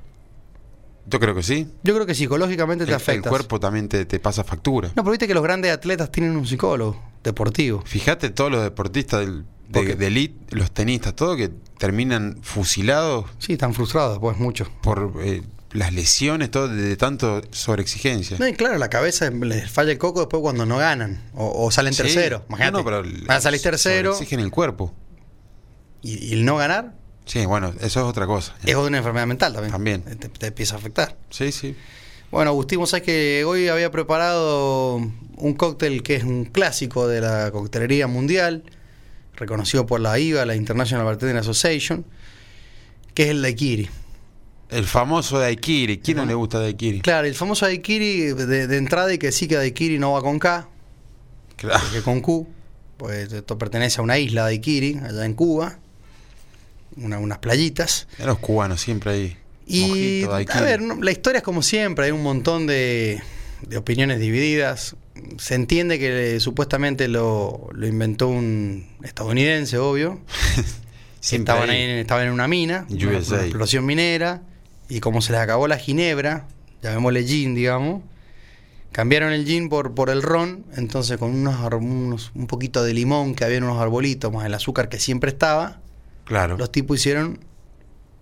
yo 1.07 1.19
creo 1.19 1.35
que 1.35 1.43
sí. 1.43 1.67
Yo 1.83 1.93
creo 1.93 2.05
que 2.05 2.15
psicológicamente 2.15 2.85
te 2.85 2.93
afecta. 2.93 3.27
el 3.27 3.29
cuerpo 3.29 3.59
también 3.59 3.89
te, 3.89 4.05
te 4.05 4.19
pasa 4.19 4.43
factura. 4.43 4.89
No, 4.89 5.03
pero 5.03 5.11
viste 5.11 5.27
que 5.27 5.33
los 5.33 5.43
grandes 5.43 5.71
atletas 5.71 6.11
tienen 6.11 6.37
un 6.37 6.45
psicólogo 6.45 7.01
deportivo. 7.23 7.81
Fíjate 7.85 8.29
todos 8.29 8.51
los 8.51 8.63
deportistas 8.63 9.21
del. 9.21 9.45
De, 9.71 9.95
de 9.95 10.07
elite, 10.07 10.55
los 10.55 10.71
tenistas, 10.71 11.15
todo 11.15 11.35
que 11.35 11.49
terminan 11.77 12.37
fusilados 12.41 13.25
Sí, 13.39 13.53
están 13.53 13.73
frustrados, 13.73 14.19
pues 14.19 14.37
mucho. 14.37 14.67
por 14.81 15.13
eh, 15.23 15.41
las 15.71 15.93
lesiones, 15.93 16.51
todo 16.51 16.67
de, 16.67 16.81
de 16.81 16.95
tanto 16.97 17.41
sobreexigencia. 17.51 18.37
No, 18.39 18.47
y 18.47 18.53
claro, 18.53 18.77
la 18.77 18.89
cabeza 18.89 19.29
les 19.31 19.69
falla 19.71 19.91
el 19.91 19.97
coco 19.97 20.19
después 20.21 20.41
cuando 20.41 20.65
no 20.65 20.77
ganan 20.77 21.21
o, 21.33 21.65
o 21.65 21.71
salen 21.71 21.93
Sí. 21.93 22.03
tercero. 22.03 22.43
Imagínate. 22.49 22.71
No, 22.73 22.77
no, 22.79 22.85
pero 22.85 23.03
Van 23.25 23.37
a 23.37 23.41
salir 23.41 23.61
tercero 23.61 24.11
Exigen 24.13 24.39
el 24.41 24.51
cuerpo. 24.51 24.93
y, 26.01 26.17
y 26.27 26.33
el 26.33 26.45
no 26.45 26.57
ganar 26.57 26.95
Sí, 27.25 27.45
bueno, 27.45 27.69
eso 27.79 27.99
es 28.01 28.05
otra 28.05 28.25
cosa. 28.25 28.55
es 28.65 28.75
una 28.75 28.97
enfermedad 28.97 29.27
mental 29.27 29.53
también. 29.53 29.71
También. 29.71 30.01
Te, 30.03 30.27
te 30.27 30.47
empieza 30.47 30.75
a 30.75 30.79
afectar. 30.79 31.15
Sí, 31.29 31.51
sí. 31.51 31.75
Bueno, 32.31 32.49
Agustín, 32.51 32.79
vos 32.79 32.89
sabés 32.89 33.03
que 33.05 33.43
hoy 33.45 33.67
había 33.67 33.91
preparado 33.91 34.95
un 34.95 35.53
cóctel 35.53 36.01
que 36.03 36.15
es 36.15 36.23
un 36.23 36.45
clásico 36.45 37.07
de 37.07 37.21
la 37.21 37.51
coctelería 37.51 38.07
mundial, 38.07 38.63
reconocido 39.41 39.85
por 39.85 39.99
la 39.99 40.17
IVA, 40.17 40.45
la 40.45 40.55
International 40.55 41.05
Bartending 41.05 41.37
Association, 41.37 42.05
que 43.13 43.23
es 43.23 43.29
el 43.29 43.41
daiquiri. 43.41 43.89
El 44.69 44.85
famoso 44.85 45.37
daiquiri. 45.39 45.97
¿Quién 45.97 46.17
no 46.17 46.25
le 46.25 46.33
gusta 46.33 46.59
daiquiri? 46.59 47.01
Claro, 47.01 47.27
el 47.27 47.35
famoso 47.35 47.65
daiquiri 47.65 48.27
de, 48.33 48.67
de 48.67 48.77
entrada 48.77 49.13
y 49.13 49.17
que 49.17 49.31
sí 49.33 49.47
que 49.47 49.55
daiquiri 49.55 49.99
no 49.99 50.13
va 50.13 50.21
con 50.21 50.39
K, 50.39 50.69
Claro. 51.57 51.83
que 51.91 52.01
con 52.01 52.21
Q, 52.21 52.47
pues 52.97 53.33
esto 53.33 53.57
pertenece 53.57 53.99
a 53.99 54.03
una 54.03 54.17
isla 54.17 54.43
daiquiri, 54.43 54.97
allá 55.03 55.25
en 55.25 55.33
Cuba, 55.33 55.77
una- 56.95 57.19
unas 57.19 57.39
playitas. 57.39 58.07
A 58.19 58.25
los 58.25 58.39
cubanos 58.39 58.79
siempre 58.79 59.11
ahí. 59.11 59.37
Y 59.67 60.23
Mojito, 60.27 60.53
a 60.57 60.61
ver, 60.61 60.81
no- 60.81 61.01
la 61.01 61.11
historia 61.11 61.39
es 61.39 61.43
como 61.43 61.61
siempre, 61.61 62.05
hay 62.05 62.11
un 62.11 62.23
montón 62.23 62.65
de, 62.67 63.21
de 63.67 63.77
opiniones 63.77 64.19
divididas. 64.19 64.95
Se 65.37 65.55
entiende 65.55 65.97
que 65.99 66.35
eh, 66.35 66.39
supuestamente 66.39 67.07
lo, 67.07 67.69
lo 67.73 67.87
inventó 67.87 68.27
un 68.27 68.87
estadounidense, 69.03 69.77
obvio. 69.77 70.19
Estaban, 71.21 71.69
ahí. 71.69 71.81
estaban 71.99 72.25
en 72.27 72.33
una 72.33 72.47
mina, 72.47 72.85
una, 72.89 72.97
una 73.07 73.41
explosión 73.43 73.85
minera, 73.85 74.41
y 74.89 74.99
como 75.01 75.21
se 75.21 75.31
les 75.31 75.41
acabó 75.41 75.67
la 75.67 75.77
ginebra, 75.77 76.47
llamémosle 76.81 77.23
gin, 77.25 77.53
digamos, 77.53 78.01
cambiaron 78.91 79.31
el 79.31 79.45
gin 79.45 79.69
por, 79.69 79.93
por 79.93 80.09
el 80.09 80.23
ron, 80.23 80.65
entonces 80.75 81.17
con 81.17 81.29
unos, 81.35 81.55
unos- 81.79 82.31
un 82.33 82.47
poquito 82.47 82.83
de 82.83 82.93
limón 82.95 83.35
que 83.35 83.45
había 83.45 83.57
en 83.57 83.63
unos 83.65 83.79
arbolitos, 83.79 84.33
más 84.33 84.45
el 84.47 84.53
azúcar 84.55 84.89
que 84.89 84.99
siempre 84.99 85.29
estaba, 85.29 85.79
Claro. 86.25 86.57
los 86.57 86.71
tipos 86.71 86.97
hicieron 86.99 87.39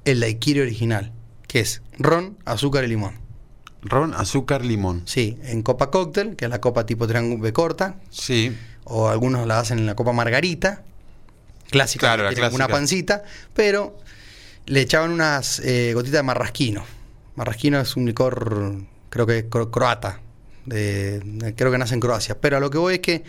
el 0.03 0.19
daiquiri 0.19 0.59
original, 0.59 1.13
que 1.47 1.61
es 1.61 1.81
ron, 1.97 2.37
azúcar 2.43 2.83
y 2.83 2.87
limón. 2.87 3.13
Ron, 3.81 4.13
azúcar, 4.13 4.65
limón. 4.65 5.03
Sí, 5.05 5.37
en 5.43 5.61
copa 5.63 5.89
cóctel, 5.89 6.35
que 6.35 6.45
es 6.45 6.51
la 6.51 6.59
copa 6.61 6.85
tipo 6.85 7.07
triángulo 7.07 7.41
B 7.41 7.53
corta, 7.53 7.95
Sí. 8.09 8.55
o 8.83 9.07
algunos 9.09 9.47
la 9.47 9.59
hacen 9.59 9.79
en 9.79 9.85
la 9.85 9.95
copa 9.95 10.11
margarita, 10.11 10.83
clásica, 11.69 12.07
Claro, 12.07 12.23
que 12.23 12.23
la 12.25 12.29
tiene 12.31 12.47
como 12.47 12.55
una 12.57 12.65
clásica. 12.67 12.77
pancita, 12.79 13.23
pero 13.53 13.97
le 14.65 14.81
echaban 14.81 15.11
unas 15.11 15.59
eh, 15.61 15.93
gotitas 15.93 16.19
de 16.19 16.23
marrasquino. 16.23 16.83
Marrasquino 17.35 17.79
es 17.79 17.95
un 17.95 18.05
licor, 18.05 18.75
creo 19.09 19.25
que 19.25 19.49
cro- 19.49 19.71
croata, 19.71 20.19
de, 20.65 21.19
de- 21.21 21.55
creo 21.55 21.71
que 21.71 21.77
nace 21.77 21.93
en 21.93 21.99
Croacia. 22.01 22.39
Pero 22.41 22.57
a 22.57 22.59
lo 22.59 22.69
que 22.69 22.77
voy 22.77 22.95
es 22.95 22.99
que, 22.99 23.23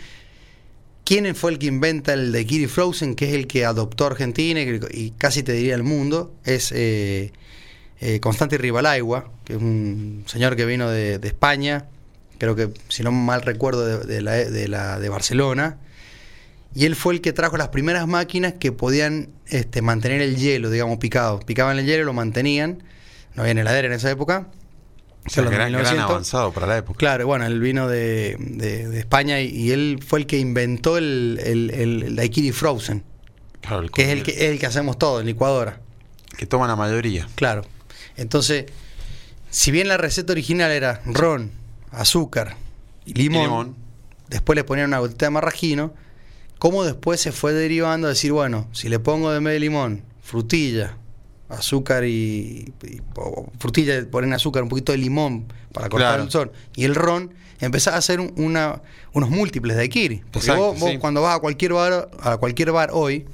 ¿quién 1.05 1.33
fue 1.35 1.51
el 1.51 1.59
que 1.59 1.67
inventa 1.67 2.13
el 2.13 2.31
daiquiri 2.31 2.67
frozen, 2.67 3.15
que 3.15 3.29
es 3.29 3.33
el 3.35 3.47
que 3.47 3.63
adoptó 3.65 4.05
Argentina 4.05 4.61
y, 4.61 4.79
y 4.91 5.11
casi 5.11 5.43
te 5.43 5.53
diría 5.53 5.75
el 5.75 5.83
mundo? 5.83 6.33
Es 6.43 6.71
eh, 6.75 7.31
eh, 8.01 8.19
Constante 8.19 8.57
Ribalagua, 8.57 9.31
que 9.45 9.53
es 9.53 9.59
un 9.61 10.23
señor 10.27 10.55
que 10.55 10.65
vino 10.65 10.89
de, 10.89 11.17
de 11.19 11.27
España, 11.27 11.85
creo 12.37 12.55
que, 12.55 12.69
si 12.89 13.03
no 13.03 13.11
mal 13.11 13.41
recuerdo, 13.43 13.85
de, 13.85 14.05
de 14.05 14.21
la, 14.21 14.31
de, 14.33 14.67
la, 14.67 14.99
de 14.99 15.07
Barcelona. 15.09 15.77
Y 16.73 16.85
él 16.85 16.95
fue 16.95 17.13
el 17.13 17.21
que 17.21 17.33
trajo 17.33 17.57
las 17.57 17.67
primeras 17.67 18.07
máquinas 18.07 18.53
que 18.53 18.71
podían 18.71 19.29
este, 19.47 19.81
mantener 19.81 20.21
el 20.21 20.37
hielo, 20.37 20.69
digamos, 20.69 20.97
picado. 20.97 21.39
Picaban 21.41 21.77
el 21.77 21.85
hielo, 21.85 22.05
lo 22.05 22.13
mantenían. 22.13 22.83
No 23.35 23.43
había 23.43 23.51
heladera 23.59 23.87
en 23.87 23.93
esa 23.93 24.09
época. 24.09 24.47
O 25.25 25.29
sea, 25.29 25.43
gran, 25.43 25.53
gran 25.53 25.67
1900. 25.73 26.09
avanzado 26.09 26.51
para 26.53 26.65
la 26.67 26.77
época. 26.77 26.97
Claro, 26.97 27.27
bueno, 27.27 27.45
él 27.45 27.59
vino 27.59 27.87
de, 27.87 28.35
de- 28.39 28.87
de 28.87 28.99
España 28.99 29.39
y, 29.41 29.49
y 29.49 29.71
él 29.71 29.99
fue 30.05 30.19
el 30.19 30.25
que 30.25 30.39
inventó 30.39 30.97
el, 30.97 31.39
el, 31.43 31.69
el- 31.71 32.03
el 32.03 32.15
daiquiri 32.15 32.51
frozen, 32.53 33.03
Claro, 33.61 33.83
el 33.83 33.91
que 33.91 34.01
es 34.03 34.09
el 34.09 34.23
que, 34.23 34.49
el 34.49 34.57
que 34.57 34.65
hacemos 34.65 34.97
todo 34.97 35.19
en 35.19 35.27
licuadora. 35.27 35.79
que 36.37 36.45
toma 36.47 36.65
la 36.67 36.75
mayoría. 36.75 37.27
Claro. 37.35 37.61
Entonces, 38.21 38.65
si 39.49 39.71
bien 39.71 39.87
la 39.87 39.97
receta 39.97 40.31
original 40.31 40.71
era 40.71 41.01
ron, 41.05 41.51
azúcar 41.91 42.55
y 43.05 43.13
limón, 43.13 43.41
Y 43.41 43.43
limón. 43.45 43.75
después 44.29 44.55
le 44.55 44.63
ponían 44.63 44.87
una 44.87 44.99
gotita 44.99 45.25
de 45.25 45.29
marrasquino, 45.31 45.93
cómo 46.59 46.83
después 46.83 47.19
se 47.19 47.31
fue 47.31 47.53
derivando 47.53 48.07
a 48.07 48.11
decir, 48.11 48.31
bueno, 48.31 48.67
si 48.71 48.87
le 48.89 48.99
pongo 48.99 49.31
de 49.31 49.41
medio 49.41 49.59
limón, 49.59 50.03
frutilla, 50.23 50.97
azúcar 51.49 52.05
y, 52.05 52.71
y- 52.83 53.01
o 53.15 53.51
frutilla, 53.59 54.05
ponen 54.09 54.33
azúcar, 54.33 54.63
un 54.63 54.69
poquito 54.69 54.91
de 54.93 54.99
limón 54.99 55.45
para 55.73 55.89
cortar 55.89 56.09
Claro. 56.11 56.23
el 56.23 56.31
sol, 56.31 56.51
y 56.75 56.85
el 56.85 56.95
ron, 56.95 57.33
empezás 57.59 57.95
a 57.95 57.97
hacer 57.97 58.19
un- 58.21 58.33
una, 58.37 58.81
unos 59.13 59.29
múltiples 59.29 59.75
daiquiri. 59.75 60.17
Porque 60.31 60.47
Exacto, 60.47 60.61
vos, 60.61 60.79
vos 60.79 60.91
sí. 60.91 60.97
cuando 60.97 61.21
vas 61.21 61.35
a 61.35 61.39
cualquier 61.39 61.73
bar, 61.73 62.09
a 62.21 62.37
cualquier 62.37 62.71
bar 62.71 62.91
hoy, 62.93 63.25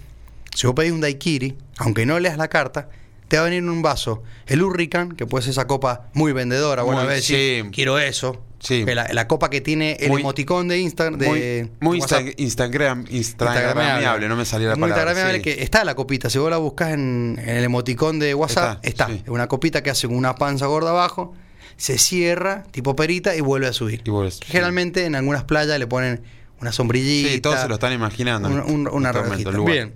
si 0.56 0.66
vos 0.66 0.76
pedís 0.76 0.92
un 0.94 1.02
daiquiri, 1.02 1.56
aunque 1.78 2.06
no 2.08 2.18
leas 2.20 2.38
la 2.38 2.48
carta, 2.48 2.90
te 3.28 3.38
va 3.38 3.44
a 3.44 3.46
venir 3.46 3.60
en 3.60 3.70
un 3.70 3.82
vaso 3.82 4.24
el 4.48 4.62
Hurricane, 4.64 5.16
que 5.16 5.26
puede 5.26 5.44
ser 5.44 5.52
esa 5.52 5.68
copa 5.68 6.10
muy 6.14 6.32
vendedora, 6.34 6.84
Muy- 6.84 6.94
buena 6.96 7.08
vez, 7.10 7.26
sí. 7.26 7.62
quiero 7.72 8.00
eso. 8.00 8.42
Sí. 8.60 8.84
La, 8.86 9.08
la 9.14 9.28
copa 9.28 9.52
que 9.52 9.62
tiene 9.62 9.98
el 10.00 10.10
Muy- 10.10 10.22
emoticón 10.22 10.68
de 10.68 10.80
Instagram, 10.80 11.20
muy 11.22 11.40
de 11.40 11.70
muy. 11.80 12.00
Insta- 12.00 12.34
Instagram, 12.38 13.06
Instagramiable, 13.08 14.28
no 14.28 14.36
me 14.36 14.46
salía 14.46 14.70
la 14.70 14.76
muy 14.76 14.90
palabra. 14.90 15.12
instagramiable 15.12 15.38
sí. 15.38 15.44
que 15.58 15.64
está 15.64 15.84
la 15.84 15.96
copita. 15.96 16.30
Si 16.30 16.40
vos 16.40 16.50
la 16.50 16.58
buscas 16.58 16.92
en, 16.94 17.40
en 17.42 17.50
el 17.50 17.64
emoticón 17.64 18.18
de 18.20 18.34
WhatsApp, 18.34 18.84
Está, 18.86 19.04
está. 19.06 19.08
sí. 19.16 19.22
Es 19.26 19.30
una 19.30 19.48
copita 19.48 19.84
que 19.84 19.90
hace 19.92 20.08
una 20.08 20.36
panza 20.36 20.66
gorda 20.66 20.90
abajo, 20.90 21.34
se 21.78 21.98
cierra, 22.00 22.64
tipo 22.72 22.96
perita, 22.96 23.36
y 23.36 23.42
vuelve 23.42 23.68
a 23.68 23.74
subir. 23.74 24.02
Y 24.06 24.10
vuelve 24.10 24.30
a 24.30 24.32
Que 24.32 24.36
subir. 24.38 24.48
Generalmente 24.52 25.06
en 25.06 25.16
algunas 25.16 25.44
playas 25.44 25.78
le 25.78 25.86
ponen 25.88 26.24
una 26.60 26.72
sombrillita. 26.72 27.30
Sí, 27.30 27.40
todos 27.42 27.60
se 27.62 27.68
lo 27.68 27.76
están 27.76 27.94
imaginando. 27.94 28.50
un- 28.50 28.62
un- 28.62 28.88
una 28.92 29.12
este. 29.12 29.52
Bien. 29.62 29.94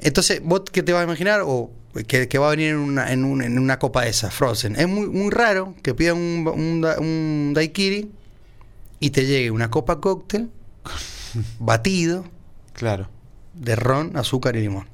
Entonces, 0.00 0.40
¿vos 0.44 0.62
qué 0.72 0.82
te 0.82 0.92
vas 0.92 1.00
a 1.02 1.04
imaginar? 1.04 1.42
O 1.44 1.70
que, 2.06 2.28
que 2.28 2.38
va 2.38 2.48
a 2.48 2.50
venir 2.50 2.70
en 2.70 2.76
una, 2.78 3.12
en, 3.12 3.24
un- 3.24 3.42
en 3.42 3.58
una 3.58 3.78
copa 3.78 4.02
de 4.04 4.10
esas, 4.10 4.32
Frozen. 4.34 4.76
Es 4.76 4.86
muy, 4.88 5.08
muy 5.08 5.30
raro 5.30 5.74
que 5.82 5.94
pidan 5.94 6.16
un, 6.16 6.46
un, 6.48 6.80
da- 6.80 6.98
un 7.00 7.52
daiquiri 7.54 8.10
y 9.00 9.10
te 9.10 9.26
llegue 9.26 9.50
una 9.50 9.70
copa 9.70 10.00
cóctel 10.00 10.50
batido 11.58 12.24
Claro. 12.74 13.08
de 13.54 13.74
ron, 13.76 14.16
azúcar 14.16 14.56
y 14.56 14.60
limón. 14.60 14.86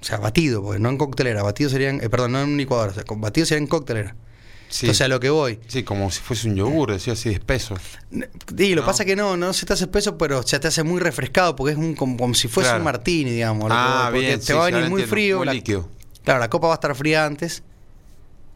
O 0.00 0.04
sea, 0.04 0.18
batido, 0.18 0.62
porque 0.62 0.80
no 0.80 0.88
en 0.90 0.96
coctelera. 0.98 1.42
Batido 1.42 1.70
serían, 1.70 2.00
eh, 2.02 2.08
perdón, 2.10 2.32
no 2.32 2.40
en 2.42 2.56
licuadora. 2.56 2.92
O 2.92 2.94
sea, 2.94 3.04
batido 3.16 3.46
sería 3.46 3.62
en 3.62 3.66
coctelera. 3.68 4.16
Sí. 4.70 4.86
Entonces 4.86 5.04
a 5.04 5.08
lo 5.08 5.18
que 5.20 5.28
voy. 5.30 5.58
Sí, 5.66 5.82
como 5.82 6.10
si 6.12 6.20
fuese 6.20 6.48
un 6.48 6.54
yogur, 6.54 6.92
decía 6.92 7.12
así 7.14 7.28
de 7.28 7.34
espeso. 7.34 7.74
Y 8.56 8.74
lo 8.74 8.82
No. 8.82 8.86
pasa 8.86 9.04
que 9.04 9.16
no, 9.16 9.36
no 9.36 9.52
se 9.52 9.66
te 9.66 9.72
hace 9.72 9.84
espeso, 9.84 10.16
pero 10.16 10.42
se 10.44 10.58
te 10.60 10.68
hace 10.68 10.84
muy 10.84 11.00
refrescado 11.00 11.56
porque 11.56 11.72
es 11.72 11.78
un, 11.78 11.94
como, 11.94 12.16
como 12.16 12.34
si 12.34 12.46
fuese 12.48 12.68
Claro. 12.68 12.78
un 12.78 12.84
martini, 12.84 13.32
digamos. 13.32 13.66
Ah, 13.70 14.06
porque 14.12 14.20
bien, 14.26 14.38
te 14.40 14.46
sí, 14.46 14.52
va 14.52 14.64
a 14.64 14.68
sí, 14.68 14.72
venir 14.74 14.88
muy 14.88 15.02
entiendo. 15.02 15.10
frío. 15.10 15.36
Muy 15.38 15.46
la- 15.46 15.52
líquido. 15.54 15.88
claro, 16.24 16.38
la 16.40 16.48
copa 16.48 16.68
va 16.68 16.74
a 16.74 16.76
estar 16.76 16.94
fría 16.94 17.26
antes. 17.26 17.62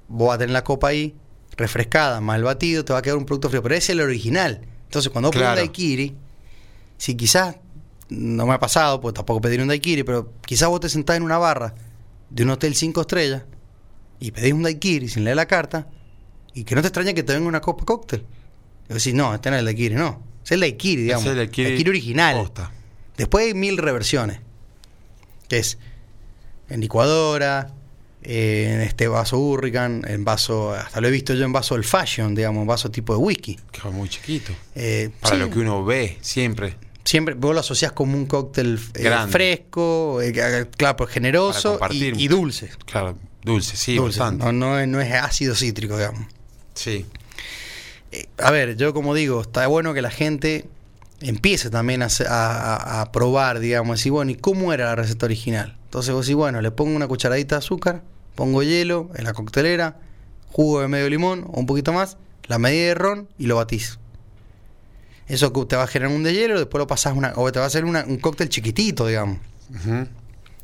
Vos 0.09 0.28
vas 0.28 0.37
a 0.37 0.38
tener 0.38 0.52
la 0.52 0.62
copa 0.64 0.88
ahí, 0.88 1.14
refrescada, 1.56 2.21
mal 2.21 2.42
batido, 2.44 2.85
te 2.85 2.92
va 2.92 3.00
a 3.00 3.02
quedar 3.02 3.16
un 3.18 3.26
producto 3.26 3.49
frío. 3.50 3.62
Pero 3.62 3.75
es 3.75 3.90
el 3.90 4.00
original. 4.00 4.61
Entonces, 4.85 5.11
cuando 5.11 5.28
vos 5.30 5.35
pedís 5.37 5.49
un 5.49 5.56
daiquiri, 5.56 6.14
si 6.97 7.16
quizás, 7.16 7.56
no 8.09 8.47
me 8.47 8.54
ha 8.54 8.61
pasado, 8.61 9.00
porque 9.00 9.16
tampoco 9.16 9.40
pedir 9.40 9.61
un 9.61 9.66
daiquiri, 9.68 10.04
pero 10.04 10.33
quizás 10.47 10.68
vos 10.68 10.78
te 10.78 10.88
sentás 10.88 11.16
en 11.16 11.25
una 11.25 11.38
barra 11.38 11.75
de 12.30 12.42
un 12.44 12.50
hotel 12.50 12.76
5 12.76 13.00
estrellas 13.00 13.42
y 14.21 14.30
pedís 14.30 14.52
un 14.52 14.62
daiquiri 14.62 15.09
sin 15.09 15.25
leer 15.25 15.35
la 15.37 15.47
carta 15.47 15.88
y 16.55 16.65
que 16.65 16.75
no 16.75 16.81
te 16.81 16.89
extrañe 16.89 17.15
que 17.15 17.23
te 17.23 17.33
venga 17.33 17.49
una 17.49 17.61
copa 17.61 17.85
cóctel. 17.85 18.21
Y 18.89 18.93
vos 18.93 19.03
decís, 19.03 19.15
no, 19.15 19.35
este 19.35 19.51
no 19.51 19.57
es 19.57 19.61
el 19.61 19.67
daiquiri, 19.67 19.95
no. 19.95 20.23
Es 20.45 20.53
el 20.53 20.61
daiquiri, 20.61 21.03
digamos. 21.03 21.25
Es 21.25 21.31
el 21.33 21.37
daiquiri 21.37 21.89
original. 21.89 22.37
posta. 22.37 22.71
Después 23.17 23.47
hay 23.47 23.55
mil 23.55 23.79
reversiones. 23.79 24.41
Que 25.49 25.59
es 25.59 25.79
en 26.69 26.81
licuadora, 26.81 27.73
eh, 28.23 28.71
en 28.75 28.81
este 28.81 29.09
vaso 29.09 29.39
Hurricane, 29.39 30.03
en 30.07 30.25
vaso, 30.25 30.73
hasta 30.73 31.01
lo 31.01 31.09
he 31.09 31.11
visto 31.11 31.35
yo 31.35 31.45
en 31.45 31.53
vaso 31.53 31.75
el 31.75 31.85
fashion, 31.85 32.35
digamos, 32.35 32.63
en 32.63 32.67
vaso 32.67 32.91
tipo 32.91 33.13
de 33.15 33.19
whisky. 33.19 33.59
Que 33.71 33.89
es 33.89 33.95
muy 33.95 34.09
chiquito. 34.09 34.53
Eh, 34.75 35.11
Para 35.21 35.35
sí, 35.35 35.41
lo 35.41 35.51
que 35.51 35.59
uno 35.59 35.85
ve 35.85 36.19
siempre. 36.21 36.77
Siempre 37.05 37.35
vos 37.35 37.53
lo 37.53 37.61
asociás 37.61 37.93
como 37.93 38.17
un 38.17 38.25
cóctel 38.25 38.81
eh, 38.95 39.11
fresco, 39.29 40.23
eh, 40.23 40.33
claro, 40.77 40.97
pues 40.97 41.11
generoso 41.11 41.79
y, 41.91 42.29
dulce. 42.29 42.71
Claro, 42.87 43.19
dulce, 43.43 43.77
sí, 43.77 43.97
Dulce, 43.97 44.21
bastante. 44.21 44.45
No, 44.47 44.53
no 44.53 44.81
es, 44.81 44.89
no 44.89 45.01
es 45.03 45.13
ácido 45.13 45.55
cítrico, 45.55 45.99
digamos. 45.99 46.27
Sí. 46.75 47.07
Eh, 48.12 48.26
a 48.38 48.50
ver, 48.50 48.76
yo 48.76 48.93
como 48.95 49.14
digo, 49.14 49.40
está 49.40 49.66
bueno 49.66 49.95
que 49.95 50.02
la 50.02 50.11
gente 50.11 50.66
empiece 51.21 51.71
también 51.71 52.02
a, 52.02 52.09
a- 52.28 53.12
probar, 53.12 53.59
digamos, 53.61 54.04
bueno, 54.11 54.31
¿y 54.31 54.35
cómo 54.37 54.73
era 54.73 54.87
la 54.87 54.95
receta 54.97 55.26
original? 55.26 55.76
Entonces 55.87 56.12
vos 56.14 56.26
decís, 56.26 56.37
bueno, 56.37 56.61
le 56.61 56.71
pongo 56.71 56.95
una 56.97 57.07
cucharadita 57.09 57.54
de 57.57 57.59
azúcar, 57.61 58.02
pongo 58.35 58.62
hielo 58.62 59.11
en 59.16 59.25
la 59.25 59.33
coctelera, 59.33 59.97
jugo 60.50 60.81
de 60.81 60.88
medio 60.88 61.09
limón 61.09 61.45
o 61.49 61.61
un 61.61 61.66
poquito 61.66 61.93
más, 61.93 62.16
la 62.47 62.59
medida 62.59 62.88
de 62.88 62.95
ron 62.95 63.28
y 63.38 63.47
lo 63.47 63.57
batís. 63.57 63.99
Eso 65.26 65.52
que 65.52 65.64
te 65.64 65.76
va 65.76 65.85
a 65.85 65.87
generar 65.87 66.14
un 66.14 66.23
de 66.23 66.35
hielo, 66.35 66.59
después 66.59 66.78
lo 66.81 66.87
pasás 66.87 67.16
una, 67.16 67.33
o 67.37 67.50
te 67.50 67.59
va 67.59 67.64
a 67.64 67.69
hacer 67.69 67.85
una- 67.85 68.04
un 68.04 68.19
cóctel 68.19 68.49
chiquitito, 68.50 69.07
digamos, 69.07 69.38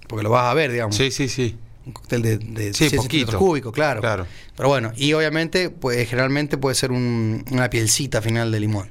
porque 0.09 0.23
lo 0.23 0.31
vas 0.31 0.45
a 0.51 0.55
ver, 0.55 0.71
digamos. 0.73 0.97
Sí, 0.97 1.11
sí, 1.11 1.29
sí. 1.29 1.57
Un 1.87 1.93
cóctel 1.93 2.23
de, 2.23 2.39
de 2.39 2.75
Sí, 2.75 2.89
100 2.89 2.91
poquito. 2.91 3.03
centímetros 3.03 3.39
cúbicos, 3.39 3.73
claro. 3.73 4.01
Claro. 4.01 4.27
Pero 4.57 4.69
bueno, 4.69 4.93
y 4.97 5.13
obviamente, 5.15 5.71
pues 5.71 6.09
generalmente 6.09 6.59
puede 6.59 6.75
ser 6.75 6.93
un- 6.93 7.45
una 7.51 7.71
pielcita 7.71 8.21
final 8.21 8.53
de 8.53 8.61
limón. 8.61 8.91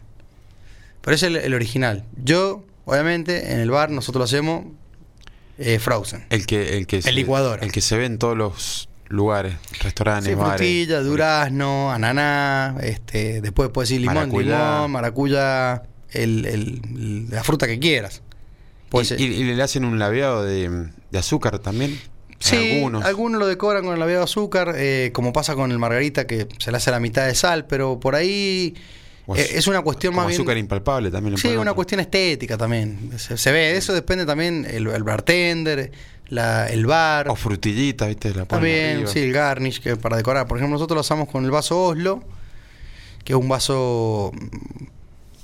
Pero 1.01 1.15
ese 1.15 1.27
es 1.27 1.34
el, 1.36 1.38
el 1.38 1.53
original. 1.53 2.05
Yo, 2.24 2.63
obviamente, 2.86 3.53
en 3.53 3.60
el 3.60 3.69
bar 3.72 3.89
nosotros 3.91 4.19
lo 4.22 4.25
hacemos 4.25 4.65
eh, 5.58 5.77
frozen. 5.79 6.25
El 6.29 6.46
que, 6.46 6.77
el 6.77 6.88
que 6.88 7.01
se, 7.01 7.12
licuadora. 7.12 7.63
El 7.63 7.72
que 7.72 7.81
se 7.81 7.98
ve 7.98 8.05
en 8.05 8.17
todos 8.17 8.36
los 8.38 8.89
lugares, 9.08 9.55
restaurantes, 9.81 10.29
Sí, 10.29 10.36
bares. 10.36 10.55
frutilla, 10.58 11.00
durazno, 11.01 11.91
ananá, 11.91 12.75
este, 12.81 13.41
después 13.41 13.69
puedes 13.69 13.89
decir 13.89 14.01
limón, 14.01 14.15
Maracuyá. 14.15 14.74
limón, 14.74 14.91
maracuyá, 14.91 15.84
el, 16.12 16.46
el- 16.46 17.27
la 17.29 17.43
fruta 17.43 17.65
que 17.67 17.77
quieras. 17.79 18.22
Y, 18.91 19.05
ser- 19.05 19.19
y- 19.22 19.25
y 19.25 19.43
le 19.43 19.62
hacen 19.63 19.86
un 19.86 20.00
labiado 20.00 20.43
de, 20.43 20.89
de 21.12 21.17
azúcar 21.19 21.60
también. 21.60 22.00
Sí, 22.39 22.74
algunos. 22.75 23.03
algunos. 23.05 23.39
lo 23.39 23.48
decoran 23.48 23.84
con 23.84 23.93
el 23.93 24.00
labiado 24.00 24.22
de 24.22 24.24
azúcar, 24.25 24.74
eh, 24.77 25.12
como 25.13 25.34
pasa 25.34 25.55
con 25.55 25.72
el 25.72 25.79
margarita 25.79 26.25
que 26.27 26.48
se 26.58 26.72
le 26.72 26.77
hace 26.77 26.89
la 26.91 27.00
mitad 27.00 27.25
de 27.27 27.36
sal, 27.36 27.65
pero 27.67 28.00
por 28.00 28.15
ahí 28.15 28.75
eh, 29.36 29.50
es 29.55 29.67
una 29.67 29.81
cuestión 29.81 30.13
como 30.13 30.22
más 30.24 30.29
bien... 30.29 30.39
azúcar 30.41 30.58
impalpable 30.58 31.12
también. 31.12 31.38
Sí, 31.38 31.50
una 31.50 31.62
otro. 31.62 31.75
cuestión 31.75 32.00
estética 32.00 32.58
también. 32.58 33.12
Se, 33.17 33.38
se 33.38 33.51
ve, 33.51 33.60
de 33.60 33.77
eso 33.77 33.93
depende 33.93 34.25
también 34.25 34.65
el, 34.69 34.88
el 34.88 35.03
bartender, 35.03 35.91
la- 36.29 36.67
el 36.67 36.86
bar. 36.86 37.29
O 37.29 37.36
frutillitas, 37.36 38.08
¿viste? 38.08 38.34
La 38.34 38.46
También, 38.46 38.96
arriba. 38.98 39.12
sí, 39.12 39.19
el 39.19 39.34
garnish 39.34 39.81
que 39.81 39.96
para 39.98 40.15
decorar. 40.17 40.48
Por 40.48 40.58
ejemplo, 40.58 40.74
nosotros 40.75 40.96
lo 40.96 41.01
hacemos 41.01 41.27
con 41.27 41.43
el 41.46 41.51
vaso 41.51 41.84
Oslo, 41.88 42.24
que 43.25 43.34
es 43.34 43.38
un 43.39 43.50
vaso 43.50 44.31
mm, 44.34 44.86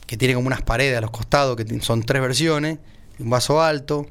que 0.08 0.16
tiene 0.18 0.34
como 0.36 0.48
unas 0.48 0.62
paredes 0.62 0.98
a 0.98 1.02
los 1.02 1.12
costados, 1.12 1.56
que 1.58 1.80
son 1.82 2.04
tres 2.04 2.22
versiones, 2.22 2.78
un 3.20 3.30
vaso 3.30 3.62
alto. 3.62 4.08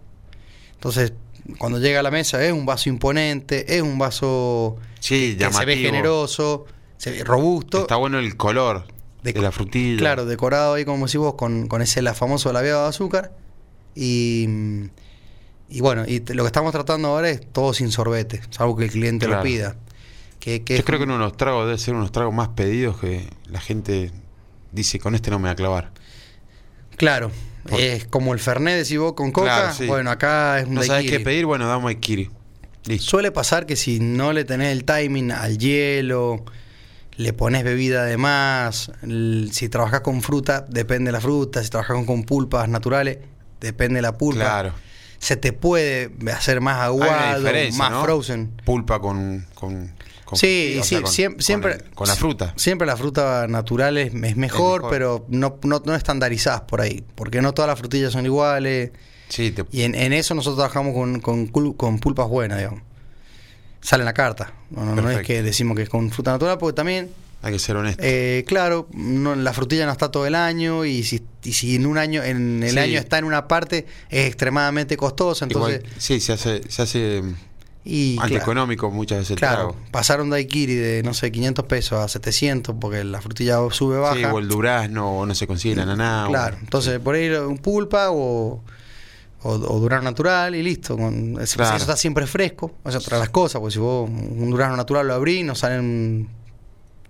Entonces, 0.75 1.13
cuando 1.59 1.79
llega 1.79 2.01
a 2.01 2.03
la 2.03 2.11
mesa 2.11 2.45
es 2.45 2.53
un 2.53 2.67
vaso 2.67 2.89
imponente, 2.89 3.77
es 3.77 3.83
un 3.83 3.99
vaso 3.99 4.77
Sí, 5.01 5.37
que 5.39 5.53
se 5.53 5.65
ve 5.65 5.77
generoso, 5.77 6.67
se 6.97 7.11
ve 7.11 7.25
robusto. 7.25 7.83
Está 7.83 7.97
bueno 7.97 8.19
el 8.19 8.37
color 8.37 8.87
de, 9.23 9.33
De- 9.33 9.41
la 9.43 9.53
frutilla. 9.53 9.99
Claro, 9.99 10.25
decorado 10.25 10.75
ahí, 10.75 10.85
como 10.85 11.05
decís 11.07 11.19
vos, 11.19 11.35
con, 11.35 11.67
con 11.69 11.83
ese 11.83 12.01
la 12.03 12.15
famoso 12.15 12.53
labiado 12.53 12.83
de 12.85 12.89
azúcar. 12.89 13.33
Y, 13.95 14.47
y 15.69 15.81
bueno, 15.81 16.05
y 16.07 16.21
lo 16.33 16.43
que 16.45 16.47
estamos 16.49 16.73
tratando 16.73 17.09
ahora 17.09 17.29
es 17.31 17.41
todo 17.53 17.73
sin 17.75 17.91
sorbete, 17.91 18.41
salvo 18.51 18.77
que 18.77 18.85
el 18.85 18.91
cliente 18.91 19.27
Claro. 19.27 19.41
lo 19.43 19.45
pida. 19.45 19.77
Que, 20.41 20.63
que 20.63 20.77
Yo 20.79 20.85
creo 20.85 20.99
que 20.99 21.05
uno 21.05 21.15
de 21.15 21.21
los 21.21 21.37
tragos 21.37 21.67
debe 21.67 21.79
ser 21.79 21.95
unos 21.95 22.13
tragos 22.13 22.35
más 22.35 22.49
pedidos 22.49 22.99
que 22.99 23.29
la 23.47 23.61
gente 23.61 24.11
dice, 24.73 24.99
con 24.99 25.15
este 25.15 25.31
no 25.31 25.39
me 25.39 25.45
voy 25.45 25.53
a 25.53 25.55
clavar. 25.55 25.93
Claro, 26.97 27.31
Por- 27.69 27.81
es 27.81 28.07
como 28.07 28.35
el 28.35 28.41
Fernet, 28.41 28.77
decís 28.77 28.99
vos, 28.99 29.15
con 29.15 29.33
coca. 29.33 29.47
Claro, 29.47 29.75
sí. 29.75 29.87
Bueno, 29.87 30.11
acá 30.11 30.61
es 30.61 30.67
un 30.67 30.75
No 30.75 30.83
sabes 30.83 31.11
qué 31.11 31.21
pedir, 31.21 31.47
bueno, 31.47 31.67
damos. 31.67 31.93
Listo. 32.87 33.11
Suele 33.11 33.33
pasar 33.33 33.65
que 33.65 33.77
si 33.77 33.99
no 34.01 34.33
le 34.33 34.45
tenés 34.45 34.73
el 34.73 34.85
timing 34.85 35.33
al 35.33 35.57
hielo, 35.57 36.45
le 37.17 37.33
pones 37.33 37.65
bebida 37.65 38.05
de 38.05 38.17
más, 38.19 38.91
si 39.53 39.69
trabajas 39.69 40.01
con 40.03 40.21
fruta, 40.21 40.67
depende 40.69 41.09
de 41.09 41.13
la 41.13 41.21
fruta, 41.21 41.63
si 41.63 41.71
trabajas 41.71 41.97
con, 41.97 42.05
con 42.05 42.25
pulpas 42.25 42.69
naturales, 42.69 43.19
depende 43.61 43.97
de 43.97 44.03
la 44.03 44.19
pulpa. 44.19 44.41
Claro. 44.43 44.73
Se 45.19 45.37
te 45.37 45.55
puede 45.55 46.11
hacer 46.35 46.61
más 46.61 46.81
aguado, 46.81 47.43
más 47.79 47.91
¿no? 47.91 48.03
frozen. 48.05 48.53
Pulpa 48.67 49.01
con, 49.01 49.47
con 49.55 49.93
Sí, 50.37 50.81
sí, 50.83 50.97
con- 50.97 51.05
siem- 51.13 51.33
con 51.35 51.43
siempre, 51.43 51.73
el- 51.75 51.83
Con, 51.95 52.09
la 52.09 52.15
fruta. 52.17 52.53
Siempre 52.57 52.87
la 52.87 52.97
fruta 52.97 53.47
natural 53.49 53.97
es, 53.99 54.07
es 54.09 54.37
mejor, 54.37 54.37
mejor. 54.37 54.91
pero 54.91 55.25
no, 55.29 55.59
no, 55.63 55.83
no 55.85 55.95
estandarizadas 55.95 56.63
por 56.63 56.81
ahí, 56.81 57.05
porque 57.15 57.41
no 57.43 57.53
todas 57.55 57.69
las 57.69 57.79
frutillas 57.79 58.13
son 58.13 58.25
iguales. 58.27 58.91
Sí, 59.29 59.51
te- 59.53 59.65
Y 59.73 59.83
en, 59.83 59.95
en 59.95 60.13
eso 60.13 60.35
nosotros 60.35 60.57
trabajamos 60.59 60.95
con, 60.95 61.21
con, 61.21 61.47
con 61.75 61.99
pulpas 61.99 62.29
buenas, 62.29 62.59
digamos. 62.59 62.83
Sale 63.81 64.03
en 64.03 64.07
la 64.07 64.15
carta. 64.15 64.53
No, 64.71 65.11
es 65.11 65.23
que 65.27 65.43
decimos 65.43 65.77
que 65.77 65.83
es 65.83 65.89
con 65.89 66.11
fruta 66.11 66.33
natural, 66.33 66.57
porque 66.59 66.75
también, 66.75 67.11
hay 67.43 67.53
que 67.53 67.59
ser 67.59 67.77
honesto. 67.77 68.03
eh, 68.03 68.43
claro, 68.47 68.89
no, 68.95 69.35
la 69.35 69.53
frutilla 69.53 69.85
no 69.85 69.93
está 69.93 70.11
todo 70.11 70.27
el 70.27 70.35
año 70.35 70.87
y 70.87 71.03
si, 71.05 71.23
y 71.43 71.53
si 71.53 71.77
en 71.77 71.85
un 71.85 71.99
año, 71.99 72.23
en 72.23 72.63
el 72.63 72.71
Sí. 72.71 72.79
año 72.79 72.99
está 72.99 73.19
en 73.19 73.25
una 73.25 73.47
parte, 73.47 73.85
es 74.09 74.27
extremadamente 74.27 74.97
costosa. 74.97 75.45
Entonces, 75.45 75.81
Igual, 75.81 75.93
sí, 75.99 76.21
se 76.21 76.33
hace, 76.33 76.63
se 76.71 76.81
hace 76.83 77.23
y 77.87 78.15
claro, 78.15 78.25
antieconómico 78.27 78.91
muchas 78.91 79.19
veces 79.19 79.33
el 79.33 79.37
claro, 79.37 79.57
trago. 79.73 79.77
pasar 79.91 80.21
un 80.23 80.31
daiquiri 80.31 80.75
de, 80.75 81.03
no 81.03 81.13
sé, 81.13 81.31
500 81.31 81.65
pesos 81.67 81.99
a 82.01 82.09
700 82.09 82.75
porque 82.81 83.05
la 83.05 83.21
frutilla 83.21 83.59
sube, 83.71 83.99
baja. 83.99 84.15
Sí, 84.17 84.25
o 84.25 84.39
el 84.39 84.49
durazno, 84.49 85.19
o 85.19 85.27
no 85.27 85.35
se 85.35 85.47
consigue 85.47 85.77
la 85.77 85.85
naná. 85.85 86.27
o- 86.27 86.31
Claro, 86.31 86.57
entonces 86.61 86.99
por 86.99 87.15
ahí 87.15 87.29
un 87.31 87.59
pulpa 87.59 88.11
o, 88.11 88.63
o, 89.43 89.51
o 89.51 89.81
durazno 89.81 90.09
natural 90.11 90.55
y 90.55 90.63
listo. 90.63 90.97
Con, 90.97 91.39
eso, 91.41 91.57
Claro. 91.57 91.77
eso 91.77 91.85
está 91.85 91.97
siempre 91.97 92.27
fresco. 92.27 92.73
O 92.83 92.91
sea, 92.91 93.01
de 93.01 93.19
las 93.19 93.29
cosas, 93.29 93.61
porque 93.61 93.75
si 93.75 93.79
vos 93.81 94.09
un 94.09 94.51
durazno 94.51 94.77
natural 94.77 95.07
lo 95.07 95.13
abrís, 95.15 95.45
no 95.45 95.55
salen, 95.55 96.29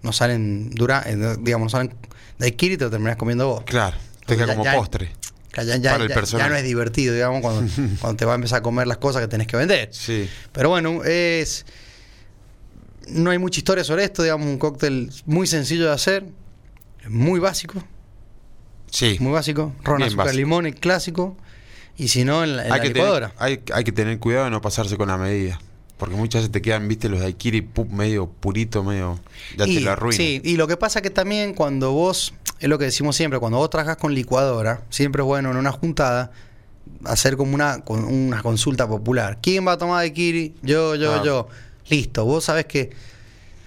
no 0.02 0.12
salen 0.12 0.71
dura, 0.71 1.04
eh, 1.07 1.37
digamos, 1.38 1.66
no 1.66 1.71
salen 1.71 1.95
daiquiri 2.38 2.75
y 2.75 2.78
te 2.78 2.85
lo 2.85 2.90
terminás 2.90 3.16
comiendo 3.16 3.47
vos. 3.47 3.62
Claro, 3.64 3.97
te 4.26 4.37
queda 4.37 4.49
como 4.54 4.64
ya- 4.64 4.75
postre. 4.75 5.12
Que 5.54 5.64
Ya, 5.64 5.76
ya- 5.76 5.99
no 5.99 6.54
es 6.56 6.64
divertido, 6.64 7.14
digamos, 7.14 7.40
cuando, 7.40 7.70
cuando 8.00 8.16
te 8.16 8.25
va 8.25 8.32
a 8.32 8.34
empezar 8.34 8.58
a 8.58 8.62
comer 8.62 8.87
las 8.87 8.99
cosas 8.99 9.23
que 9.23 9.28
tenés 9.28 9.46
que 9.46 9.56
vender. 9.56 9.88
Sí. 9.92 10.28
Pero 10.52 10.68
bueno, 10.70 11.04
es. 11.04 11.64
No 13.08 13.30
hay 13.30 13.38
mucha 13.38 13.61
historia 13.61 13.84
sobre 13.84 14.04
esto, 14.04 14.23
digamos, 14.23 14.46
un 14.46 14.58
cóctel 14.58 15.11
muy 15.26 15.46
sencillo 15.46 15.87
de 15.87 15.92
hacer, 15.92 16.25
muy 17.06 17.38
básico, 17.38 17.84
Sí. 18.90 19.16
muy 19.20 19.32
básico. 19.32 19.75
Ron, 19.82 19.99
Bien 19.99 20.08
azúcar, 20.08 20.26
básico. 20.26 20.38
limón, 20.38 20.66
el 20.66 20.75
clásico. 20.75 21.37
Y 21.96 22.08
si 22.08 22.25
no, 22.25 22.42
en 22.42 22.56
la, 22.56 22.66
en 22.66 22.73
hay, 22.73 22.78
la 22.78 22.82
que 22.82 22.88
licuadora. 22.94 23.28
tener, 23.28 23.42
hay, 23.42 23.62
hay 23.75 23.84
que 23.84 23.92
tener 23.92 24.18
cuidado 24.18 24.46
de 24.46 24.50
no 24.50 24.61
pasarse 24.61 24.96
con 24.96 25.08
la 25.08 25.18
medida. 25.18 25.61
Porque 25.99 26.16
muchas 26.16 26.40
veces 26.42 26.50
te 26.52 26.61
quedan, 26.62 26.88
viste, 26.88 27.08
los 27.08 27.20
daiquiri 27.20 27.68
medio 27.90 28.26
purito, 28.28 28.82
medio. 28.82 29.20
Ya 29.56 29.66
y, 29.66 29.82
te 29.82 29.88
arruina. 29.88 30.16
Sí, 30.16 30.40
y 30.42 30.56
lo 30.56 30.66
que 30.66 30.76
pasa 30.76 31.02
que 31.02 31.11
también 31.11 31.54
cuando 31.54 31.92
vos, 31.92 32.34
es 32.64 32.68
lo 32.71 32.78
que 32.78 32.87
decimos 32.87 33.14
siempre, 33.16 33.38
cuando 33.38 33.59
vos 33.59 33.71
trabajas 33.71 33.97
con 33.99 34.14
licuadora, 34.14 34.83
siempre 34.90 35.23
es 35.23 35.26
bueno 35.26 35.50
en 35.50 35.56
una 35.56 35.71
juntada 35.73 36.33
hacer 37.04 37.37
como 37.37 37.54
una, 37.54 37.80
con 37.83 38.04
una 38.04 38.42
consulta 38.42 38.88
popular. 38.88 39.38
¿Quién 39.42 39.66
va 39.66 39.73
a 39.73 39.78
tomar 39.78 39.99
daiquiri? 39.99 40.54
Yo, 40.62 40.94
yo, 40.94 41.14
Ah. 41.14 41.23
yo. 41.25 41.49
Listo, 41.90 42.25
vos 42.25 42.44
sabés 42.44 42.64
que 42.66 42.90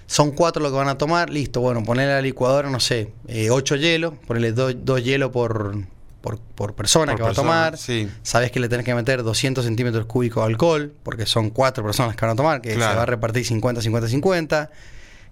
son 0.06 0.32
cuatro 0.32 0.62
los 0.62 0.72
que 0.72 0.78
van 0.78 0.88
a 0.88 0.98
tomar, 0.98 1.30
listo, 1.30 1.60
bueno, 1.60 1.82
ponerle 1.84 2.12
a 2.12 2.16
la 2.16 2.22
licuadora, 2.22 2.70
no 2.70 2.80
sé, 2.80 3.12
eh, 3.28 3.50
ocho 3.50 3.76
hielos, 3.76 4.14
ponerle 4.26 4.52
dos, 4.52 4.74
dos 4.82 5.04
hielos 5.04 5.30
por, 5.30 5.76
por, 6.20 6.38
por 6.40 6.74
persona 6.74 7.12
Por 7.12 7.18
que 7.18 7.22
va 7.22 7.30
a 7.30 7.34
tomar. 7.34 7.76
sí. 7.78 8.08
Sabés 8.22 8.50
que 8.50 8.58
le 8.58 8.68
tenés 8.68 8.84
que 8.84 8.94
meter 8.94 9.22
200 9.22 9.64
centímetros 9.64 10.06
cúbicos 10.06 10.42
de 10.44 10.50
alcohol, 10.50 10.92
porque 11.04 11.26
son 11.26 11.50
cuatro 11.50 11.84
personas 11.84 12.16
que 12.16 12.24
van 12.26 12.32
a 12.32 12.36
tomar, 12.36 12.60
que 12.60 12.74
Claro. 12.74 12.90
se 12.92 12.96
va 12.96 13.02
a 13.02 13.06
repartir 13.06 13.44
50, 13.44 13.80
50, 13.82 14.08
50. 14.08 14.70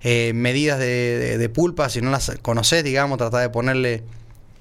Eh, 0.09 0.33
medidas 0.35 0.79
de, 0.79 0.87
de- 1.19 1.37
de 1.39 1.49
pulpa, 1.49 1.89
si 1.89 2.01
no 2.01 2.11
las 2.13 2.31
conoces, 2.41 2.85
digamos, 2.85 3.19
trata 3.19 3.41
de 3.41 3.49
ponerle 3.51 4.05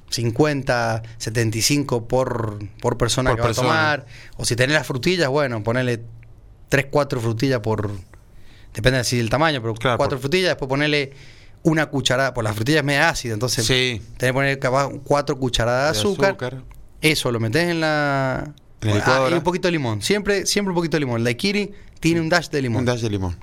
50, 0.10 1.04
75 1.18 2.08
por, 2.08 2.58
por 2.82 2.98
persona 2.98 3.32
Por 3.32 3.38
que 3.38 3.42
va 3.42 3.48
persona. 3.50 3.70
a 3.70 3.96
tomar. 3.98 4.06
O 4.38 4.46
si 4.46 4.56
tenés 4.56 4.74
las 4.76 4.88
frutillas, 4.88 5.30
bueno, 5.30 5.64
ponerle 5.64 6.02
3, 6.70 6.88
4 6.90 7.22
frutillas 7.22 7.60
por. 7.60 7.92
Depende 8.74 9.04
si 9.04 9.18
del 9.18 9.30
tamaño, 9.30 9.62
pero 9.62 9.74
Claro, 9.76 9.98
4 9.98 10.18
por- 10.18 10.22
frutillas, 10.22 10.50
después 10.50 10.68
ponerle 10.68 11.14
una 11.64 11.88
cucharada, 11.88 12.34
por 12.34 12.44
las 12.44 12.56
frutillas 12.56 12.80
es 12.80 12.86
media 12.86 13.10
ácida, 13.10 13.34
entonces 13.34 13.66
Sí. 13.66 14.02
tenés 14.18 14.32
que 14.32 14.34
poner 14.34 14.60
capaz 14.60 14.90
4 15.04 15.38
cucharadas 15.38 15.94
de 15.94 16.00
azúcar. 16.00 16.64
Eso 17.02 17.32
lo 17.32 17.40
metes 17.40 17.70
en 17.70 17.82
la. 17.82 18.54
En 18.82 18.90
la 18.90 18.94
Ah, 18.96 18.98
licuadora. 18.98 19.36
y 19.36 19.38
un 19.38 19.44
poquito 19.44 19.68
de 19.68 19.72
limón. 19.74 20.02
Siempre, 20.02 20.46
siempre 20.46 20.72
un 20.72 20.76
poquito 20.76 20.96
de 20.96 21.02
limón. 21.02 21.18
El 21.20 21.24
daiquiri 21.24 21.72
tiene 22.00 22.20
un 22.22 22.30
dash 22.30 22.50
de 22.50 22.62
limón. 22.62 22.80
Un 22.80 22.86
dash 22.86 23.02
de 23.02 23.10
limón. 23.10 23.36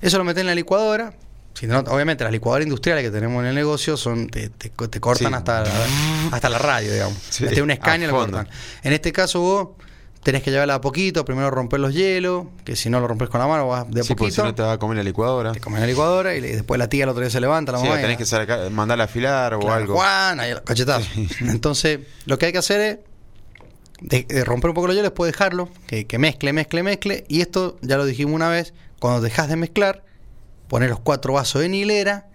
Eso 0.00 0.16
lo 0.16 0.24
metes 0.24 0.40
en 0.40 0.46
la 0.46 0.54
licuadora. 0.54 1.14
Si 1.54 1.66
no, 1.66 1.80
obviamente 1.80 2.24
las 2.24 2.32
licuadoras 2.32 2.64
industriales 2.66 3.04
que 3.04 3.10
tenemos 3.10 3.42
en 3.42 3.48
el 3.50 3.54
negocio 3.54 3.96
son 3.96 4.28
te, 4.28 4.48
te- 4.48 4.70
te 4.70 5.00
cortan 5.00 5.28
Sí. 5.28 5.34
hasta, 5.34 5.62
la, 5.64 5.70
hasta 6.32 6.48
la 6.48 6.58
radio, 6.58 6.92
digamos. 6.92 7.18
Sí, 7.30 7.44
Metés 7.44 7.58
un 7.60 7.70
y 7.70 8.06
lo 8.06 8.12
cortan. 8.12 8.48
En 8.82 8.92
este 8.92 9.12
caso 9.12 9.40
vos 9.40 9.68
tenés 10.22 10.42
que 10.42 10.50
llevarla 10.50 10.74
a 10.76 10.80
poquito, 10.80 11.24
primero 11.24 11.50
romper 11.50 11.80
los 11.80 11.92
hielos, 11.94 12.46
que 12.64 12.76
si 12.76 12.88
no 12.90 13.00
lo 13.00 13.08
rompes 13.08 13.28
con 13.28 13.40
la 13.40 13.46
mano 13.46 13.66
vas 13.68 13.90
de 13.90 14.00
a 14.00 14.04
Sí, 14.04 14.14
porque 14.14 14.30
si 14.30 14.36
poquito. 14.36 14.44
no 14.44 14.54
te 14.54 14.62
va 14.62 14.72
a 14.72 14.78
comer 14.78 14.98
la 14.98 15.02
licuadora. 15.02 15.52
Te 15.52 15.60
comes 15.60 15.78
en 15.78 15.82
la 15.82 15.86
licuadora 15.88 16.34
y 16.34 16.40
después 16.40 16.78
la 16.78 16.88
tía 16.88 17.04
el 17.04 17.10
otro 17.10 17.20
día 17.22 17.30
se 17.30 17.40
levanta, 17.40 17.72
la 17.72 17.78
Sí, 17.78 17.84
mamá. 17.84 17.98
y 17.98 18.02
tenés 18.02 18.16
que 18.18 18.26
sacar- 18.26 18.70
mandarla 18.70 19.04
a 19.04 19.06
afilar 19.06 19.54
o 19.54 19.60
Claro, 19.60 19.74
algo. 19.74 19.94
Juan, 19.96 20.40
ahí, 20.40 20.52
cachetazo. 20.64 21.06
Sí. 21.14 21.28
Entonces, 21.40 22.00
lo 22.26 22.38
que 22.38 22.46
hay 22.46 22.52
que 22.52 22.58
hacer 22.58 22.80
es 22.80 22.98
de- 24.02 24.24
de 24.28 24.44
romper 24.44 24.70
un 24.70 24.74
poco 24.74 24.86
los 24.86 24.94
hielos, 24.96 25.10
después 25.10 25.30
dejarlo, 25.32 25.68
que, 25.86 26.06
que 26.06 26.18
mezcle, 26.18 26.52
mezcle, 26.52 26.82
mezcle. 26.82 27.24
Y 27.28 27.40
esto, 27.42 27.76
ya 27.82 27.96
lo 27.96 28.04
dijimos 28.06 28.34
una 28.34 28.48
vez, 28.48 28.72
cuando 28.98 29.20
dejas 29.20 29.48
de 29.48 29.56
mezclar, 29.56 30.04
poner 30.70 30.88
los 30.88 31.00
cuatro 31.00 31.32
vasos 31.34 31.62
en 31.64 31.74
hilera 31.74 32.28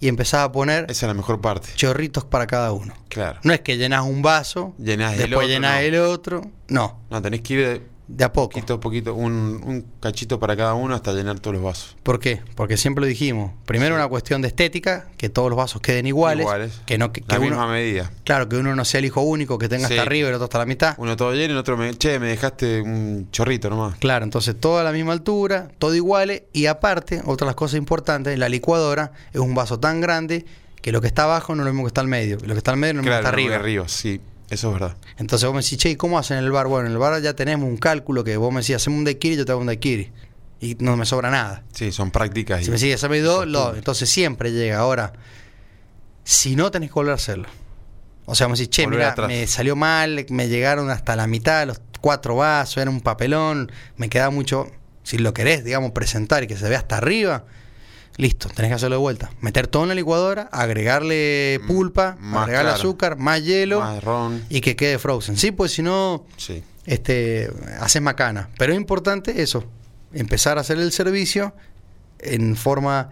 y 0.00 0.08
empezás 0.08 0.40
a 0.40 0.50
poner 0.52 0.84
Esa 0.90 1.06
es 1.06 1.08
la 1.08 1.14
mejor 1.14 1.40
parte. 1.40 1.68
chorritos 1.76 2.24
para 2.24 2.46
cada 2.46 2.72
uno. 2.72 2.94
Claro. 3.08 3.38
No 3.44 3.52
es 3.52 3.60
que 3.60 3.76
llenás 3.76 4.04
un 4.04 4.22
vaso, 4.22 4.74
Llenás 4.78 5.12
el 5.12 5.18
después 5.18 5.36
otro, 5.44 5.48
llenás 5.48 5.74
no. 5.74 5.80
el 5.80 5.98
otro. 6.00 6.42
No, 6.68 6.98
No, 7.10 7.22
tenés 7.22 7.42
que 7.42 7.54
ir 7.54 7.86
de 8.06 8.22
a 8.24 8.32
poco. 8.32 8.50
poquito 8.50 8.80
poquito, 8.80 9.14
un, 9.14 9.32
un 9.64 9.86
cachito 10.00 10.38
para 10.38 10.56
cada 10.56 10.74
uno 10.74 10.94
hasta 10.94 11.12
llenar 11.12 11.40
todos 11.40 11.54
los 11.54 11.62
vasos. 11.64 11.96
¿Por 12.02 12.20
qué? 12.20 12.42
Porque 12.54 12.76
siempre 12.76 13.00
lo 13.00 13.06
dijimos. 13.06 13.52
Primero 13.64 13.94
Sí. 13.94 13.98
una 14.00 14.08
cuestión 14.08 14.42
de 14.42 14.48
estética, 14.48 15.06
que 15.16 15.28
todos 15.30 15.48
los 15.48 15.56
vasos 15.56 15.80
queden 15.80 16.06
iguales. 16.06 16.42
Iguales. 16.44 16.80
Que 16.84 16.98
no 16.98 17.12
que, 17.12 17.22
La 17.22 17.26
que 17.36 17.38
misma 17.40 17.64
uno, 17.64 17.72
medida. 17.72 18.10
claro, 18.24 18.48
que 18.48 18.56
uno 18.56 18.74
no 18.76 18.84
sea 18.84 18.98
el 18.98 19.06
hijo 19.06 19.22
único, 19.22 19.58
que 19.58 19.68
tenga 19.68 19.88
Sí. 19.88 19.94
hasta 19.94 20.02
arriba 20.02 20.26
y 20.26 20.28
el 20.28 20.34
otro 20.34 20.44
hasta 20.44 20.58
la 20.58 20.66
mitad. 20.66 20.94
Uno 20.98 21.16
todo 21.16 21.32
lleno 21.32 21.48
y 21.48 21.52
el 21.52 21.56
otro 21.58 21.76
me... 21.78 21.94
Che, 21.94 22.18
me 22.18 22.28
dejaste 22.28 22.82
un 22.82 23.28
chorrito 23.32 23.70
nomás. 23.70 23.96
Claro, 23.96 24.24
entonces 24.24 24.54
todo 24.58 24.78
a 24.78 24.82
la 24.84 24.92
misma 24.92 25.12
altura, 25.12 25.68
todo 25.78 25.94
iguales 25.94 26.42
y 26.52 26.66
aparte, 26.66 27.22
otra 27.24 27.46
de 27.46 27.48
las 27.50 27.56
cosas 27.56 27.78
importantes, 27.78 28.38
la 28.38 28.48
licuadora 28.50 29.12
es 29.32 29.40
un 29.40 29.54
vaso 29.54 29.80
tan 29.80 30.00
grande 30.00 30.44
que 30.82 30.92
lo 30.92 31.00
que 31.00 31.06
está 31.06 31.24
abajo 31.24 31.54
no 31.54 31.62
es 31.62 31.66
lo 31.66 31.72
mismo 31.72 31.84
que 31.84 31.88
está 31.88 32.02
al 32.02 32.08
medio, 32.08 32.36
y 32.42 32.46
lo 32.46 32.52
que 32.54 32.58
está 32.58 32.72
al 32.72 32.76
medio 32.76 32.92
no 32.94 33.00
es 33.00 33.06
lo 33.06 33.12
mismo 33.12 33.20
Claro, 33.22 33.36
que 33.36 33.42
está 33.42 33.54
arriba. 33.54 33.56
arriba, 33.56 33.88
sí. 33.88 34.20
Eso 34.54 34.68
es 34.68 34.80
verdad. 34.80 34.96
Entonces 35.18 35.46
vos 35.46 35.54
me 35.54 35.62
decís, 35.62 35.78
che, 35.78 35.90
¿y 35.90 35.96
cómo 35.96 36.18
hacen 36.18 36.38
en 36.38 36.44
el 36.44 36.50
bar? 36.52 36.66
Bueno, 36.66 36.86
en 36.86 36.92
el 36.92 36.98
bar 36.98 37.20
ya 37.20 37.34
tenemos 37.34 37.68
un 37.68 37.76
cálculo 37.76 38.24
que 38.24 38.36
vos 38.36 38.52
me 38.52 38.60
decís, 38.60 38.76
hacemos 38.76 38.98
un 38.98 39.04
daiquiri, 39.04 39.36
yo 39.36 39.44
te 39.44 39.52
hago 39.52 39.60
un 39.60 39.66
daiquiri. 39.66 40.12
Y 40.60 40.76
no 40.78 40.96
me 40.96 41.04
sobra 41.04 41.30
nada. 41.30 41.62
Sí, 41.72 41.92
son 41.92 42.10
prácticas. 42.10 42.62
y- 42.62 42.64
Si 42.64 42.70
me 42.70 42.78
decís, 42.78 42.94
haceme 42.94 43.20
dos, 43.20 43.46
lo- 43.46 43.74
entonces 43.74 44.08
siempre 44.08 44.52
llega. 44.52 44.78
Ahora, 44.78 45.12
si 46.24 46.56
no 46.56 46.70
tenés 46.70 46.90
que 46.90 46.94
volver 46.94 47.12
a 47.12 47.16
hacerlo. 47.16 47.48
O 48.26 48.34
sea, 48.34 48.48
me 48.48 48.54
decís, 48.54 48.70
che, 48.70 48.86
mira, 48.86 49.14
me 49.28 49.46
salió 49.46 49.76
mal, 49.76 50.24
me 50.30 50.48
llegaron 50.48 50.90
hasta 50.90 51.14
la 51.16 51.26
mitad, 51.26 51.66
los 51.66 51.80
cuatro 52.00 52.36
vasos, 52.36 52.78
era 52.78 52.90
un 52.90 53.00
papelón, 53.02 53.70
me 53.96 54.08
queda 54.08 54.30
mucho. 54.30 54.70
Si 55.02 55.18
lo 55.18 55.34
querés, 55.34 55.64
digamos, 55.64 55.90
presentar 55.90 56.42
y 56.44 56.46
que 56.46 56.56
se 56.56 56.66
vea 56.68 56.78
hasta 56.78 56.96
arriba, 56.96 57.44
listo, 58.16 58.48
tenés 58.48 58.70
que 58.70 58.74
hacerlo 58.74 58.96
de 58.96 59.00
vuelta. 59.00 59.30
Meter 59.40 59.66
todo 59.66 59.82
en 59.84 59.88
la 59.90 59.94
licuadora, 59.94 60.48
agregarle 60.52 61.60
Mm, 61.62 61.66
pulpa, 61.66 62.16
más 62.20 62.42
agregarle 62.44 62.70
claro. 62.70 62.78
azúcar, 62.80 63.16
más 63.18 63.42
hielo 63.42 63.80
Más 63.80 64.02
ron. 64.04 64.44
y 64.48 64.60
que 64.60 64.76
quede 64.76 64.98
frozen. 64.98 65.36
Sí, 65.36 65.50
pues 65.50 65.72
si 65.72 65.82
no, 65.82 66.24
Sí. 66.36 66.62
este, 66.86 67.50
haces 67.80 68.00
macana. 68.02 68.50
Pero 68.58 68.72
es 68.72 68.78
importante 68.78 69.42
eso, 69.42 69.64
empezar 70.12 70.58
a 70.58 70.60
hacer 70.62 70.78
el 70.78 70.92
servicio 70.92 71.54
en 72.20 72.56
forma 72.56 73.10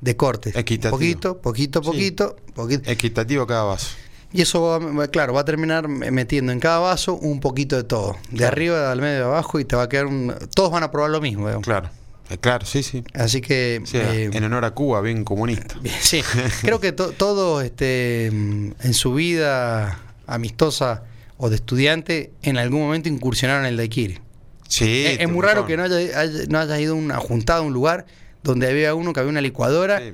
de 0.00 0.16
corte. 0.16 0.50
Equitativo. 0.58 0.90
Poquito, 0.96 1.38
poquito, 1.40 1.80
Sí. 1.82 1.86
poquito, 1.90 2.36
poquito. 2.54 2.90
Equitativo 2.90 3.46
cada 3.46 3.64
vaso. 3.64 3.94
Y 4.32 4.42
eso, 4.42 4.62
va- 4.62 5.08
claro, 5.08 5.32
va 5.34 5.40
a 5.40 5.44
terminar 5.44 5.88
metiendo 5.88 6.52
en 6.52 6.60
cada 6.60 6.78
vaso 6.78 7.14
un 7.14 7.40
poquito 7.40 7.76
de 7.76 7.82
todo. 7.84 8.16
De 8.30 8.46
arriba, 8.46 8.90
al 8.92 9.00
medio, 9.00 9.18
de 9.18 9.24
abajo 9.24 9.58
y 9.58 9.64
te 9.64 9.74
va 9.74 9.82
a 9.84 9.88
quedar 9.88 10.06
un... 10.06 10.32
Todos 10.54 10.70
van 10.70 10.84
a 10.84 10.90
probar 10.92 11.10
lo 11.10 11.20
mismo. 11.20 11.46
digamos. 11.46 11.64
Claro. 11.64 11.90
Eh, 12.30 12.38
claro, 12.38 12.64
sí, 12.64 12.82
sí. 12.82 13.02
Así 13.14 13.40
que... 13.40 13.80
Sí, 13.84 13.96
eh, 13.98 14.30
en 14.32 14.44
honor 14.44 14.64
a 14.64 14.70
Cuba, 14.70 15.00
bien 15.00 15.24
comunista. 15.24 15.74
Sí, 16.00 16.22
creo 16.62 16.80
que 16.80 16.92
to- 16.92 17.12
todos 17.12 17.64
este, 17.64 18.30
mm, 18.32 18.70
en 18.82 18.94
su 18.94 19.14
vida 19.14 20.00
amistosa 20.26 21.02
o 21.36 21.50
de 21.50 21.56
estudiante 21.56 22.32
en 22.42 22.56
algún 22.58 22.80
momento 22.82 23.08
incursionaron 23.08 23.64
en 23.64 23.70
el 23.70 23.76
daiquiri. 23.76 24.18
Sí. 24.68 25.04
es, 25.06 25.20
es 25.20 25.28
muy 25.28 25.42
raro 25.44 25.66
que 25.66 25.76
no 25.76 25.82
haya, 25.82 25.96
haya- 25.96 26.44
no 26.48 26.58
haya 26.60 26.78
ido 26.80 26.92
a 26.94 26.96
una 26.96 27.16
juntada 27.16 27.58
a 27.58 27.62
un 27.62 27.72
lugar 27.72 28.06
donde 28.44 28.68
había 28.68 28.94
uno 28.94 29.12
que 29.12 29.20
había 29.20 29.30
una 29.30 29.40
licuadora 29.40 29.98
Sí. 30.00 30.12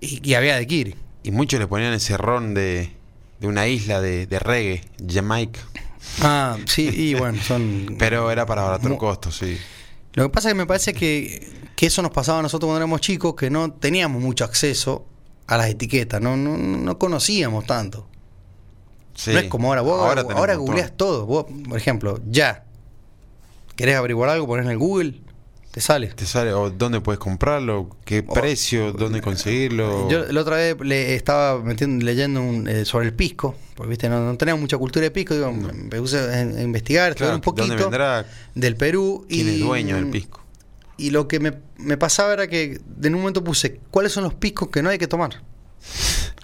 y, 0.00 0.30
y 0.30 0.34
había 0.34 0.54
daiquiri. 0.54 0.94
Y 1.22 1.30
muchos 1.32 1.60
le 1.60 1.66
ponían 1.66 1.92
ese 1.92 2.16
ron 2.16 2.54
de, 2.54 2.90
de 3.40 3.46
una 3.46 3.66
isla 3.68 4.00
de, 4.00 4.26
de 4.26 4.38
reggae, 4.38 4.80
Jamaica. 5.06 5.60
Ah, 6.22 6.56
sí, 6.64 6.88
y 6.92 7.14
bueno, 7.14 7.40
son... 7.42 7.94
Pero 7.98 8.30
era 8.30 8.46
para 8.46 8.62
abaratar 8.62 8.96
costos, 8.96 9.36
sí. 9.36 9.58
Lo 10.14 10.24
que 10.24 10.28
pasa 10.30 10.48
es 10.48 10.54
que 10.54 10.58
me 10.58 10.66
parece 10.66 10.92
que, 10.92 11.52
que 11.76 11.86
eso 11.86 12.02
nos 12.02 12.10
pasaba 12.10 12.40
a 12.40 12.42
nosotros 12.42 12.66
cuando 12.68 12.78
éramos 12.78 13.00
chicos, 13.00 13.34
que 13.34 13.48
no 13.50 13.72
teníamos 13.72 14.20
mucho 14.22 14.44
acceso 14.44 15.06
a 15.46 15.56
las 15.56 15.68
etiquetas, 15.68 16.20
no, 16.20 16.36
no, 16.36 16.56
no 16.56 16.98
conocíamos 16.98 17.66
tanto. 17.66 18.06
Sí. 19.14 19.32
No 19.32 19.38
es 19.40 19.48
como 19.48 19.68
ahora, 19.68 19.82
vos 19.82 20.00
ahora, 20.00 20.22
montón. 20.24 20.56
googleás 20.58 20.96
todo. 20.96 21.26
Vos, 21.26 21.46
por 21.68 21.76
ejemplo, 21.76 22.20
ya. 22.28 22.64
¿Querés 23.76 23.96
averiguar 23.96 24.30
algo? 24.30 24.46
Ponés 24.46 24.66
en 24.66 24.72
el 24.72 24.78
Google, 24.78 25.20
te 25.70 25.80
sale. 25.80 26.08
Te 26.08 26.26
sale, 26.26 26.52
o 26.52 26.70
dónde 26.70 27.00
puedes 27.00 27.18
comprarlo, 27.18 27.90
qué 28.04 28.24
O- 28.26 28.32
precio, 28.34 28.92
dónde 28.92 29.20
conseguirlo. 29.20 30.08
Yo 30.08 30.24
la 30.32 30.40
otra 30.40 30.56
vez 30.56 30.76
le 30.80 31.14
estaba 31.14 31.62
metiendo, 31.62 32.04
leyendo 32.04 32.40
un, 32.42 32.68
eh, 32.68 32.84
sobre 32.84 33.06
el 33.06 33.14
pisco, 33.14 33.54
porque 33.80 33.88
viste, 33.90 34.08
no, 34.10 34.20
no 34.22 34.36
teníamos 34.36 34.60
mucha 34.60 34.76
cultura 34.76 35.04
de 35.04 35.10
pisco, 35.10 35.32
digo, 35.34 35.50
me 35.52 35.98
puse 35.98 36.18
a, 36.18 36.32
a 36.34 36.62
investigar, 36.62 37.14
Claro, 37.14 37.36
un 37.36 37.40
poquito 37.40 37.66
¿Dónde 37.68 37.82
vendrá? 37.82 38.26
del 38.54 38.76
Perú 38.76 39.24
¿Quién 39.26 39.46
y 39.48 39.50
es 39.52 39.60
dueño 39.60 39.96
del 39.96 40.08
pisco? 40.10 40.44
Y 40.98 41.10
lo 41.10 41.26
que 41.26 41.40
me, 41.40 41.54
me 41.78 41.96
pasaba 41.96 42.34
era 42.34 42.46
que 42.46 42.78
en 43.02 43.14
un 43.14 43.20
momento 43.22 43.42
puse, 43.42 43.80
¿cuáles 43.90 44.12
son 44.12 44.24
los 44.24 44.34
piscos 44.34 44.68
que 44.68 44.82
no 44.82 44.90
hay 44.90 44.98
que 44.98 45.06
tomar? 45.06 45.40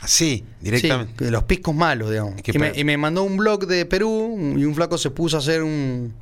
Así, 0.01 0.45
directamente. 0.63 1.27
Sí, 1.27 1.31
los 1.31 1.43
piscos 1.45 1.75
malos, 1.75 2.11
digamos. 2.11 2.35
Y, 2.43 2.59
me, 2.59 2.71
pa- 2.71 2.79
y 2.79 2.85
me 2.85 2.97
mandó 2.97 3.23
un 3.23 3.37
blog 3.37 3.67
de 3.67 3.85
Perú 3.85 4.55
y 4.57 4.65
un 4.65 4.75
flaco 4.75 4.97
se 4.99 5.11
puso 5.11 5.37
a 5.37 5.41
hacer 5.41 5.63
un 5.63 6.15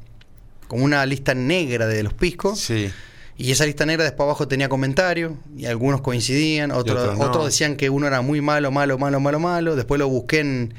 como 0.66 0.84
una 0.84 1.04
lista 1.06 1.34
negra 1.34 1.86
de 1.86 2.02
los 2.02 2.12
piscos. 2.12 2.58
Sí. 2.58 2.90
Y 3.36 3.50
esa 3.50 3.66
lista 3.66 3.84
negra 3.84 4.04
después 4.04 4.24
abajo 4.26 4.48
tenía 4.48 4.68
comentarios 4.68 5.32
y 5.56 5.66
algunos 5.66 6.00
coincidían, 6.00 6.70
otros, 6.70 6.98
otros 7.00 7.18
no. 7.18 7.24
otros 7.24 7.44
decían 7.46 7.76
que 7.76 7.90
uno 7.90 8.06
era 8.06 8.20
muy 8.22 8.40
malo, 8.40 8.70
malo, 8.70 8.96
malo, 8.96 9.20
malo, 9.20 9.40
malo. 9.40 9.76
Después 9.76 9.98
lo 9.98 10.08
busqué 10.08 10.38
en, 10.40 10.74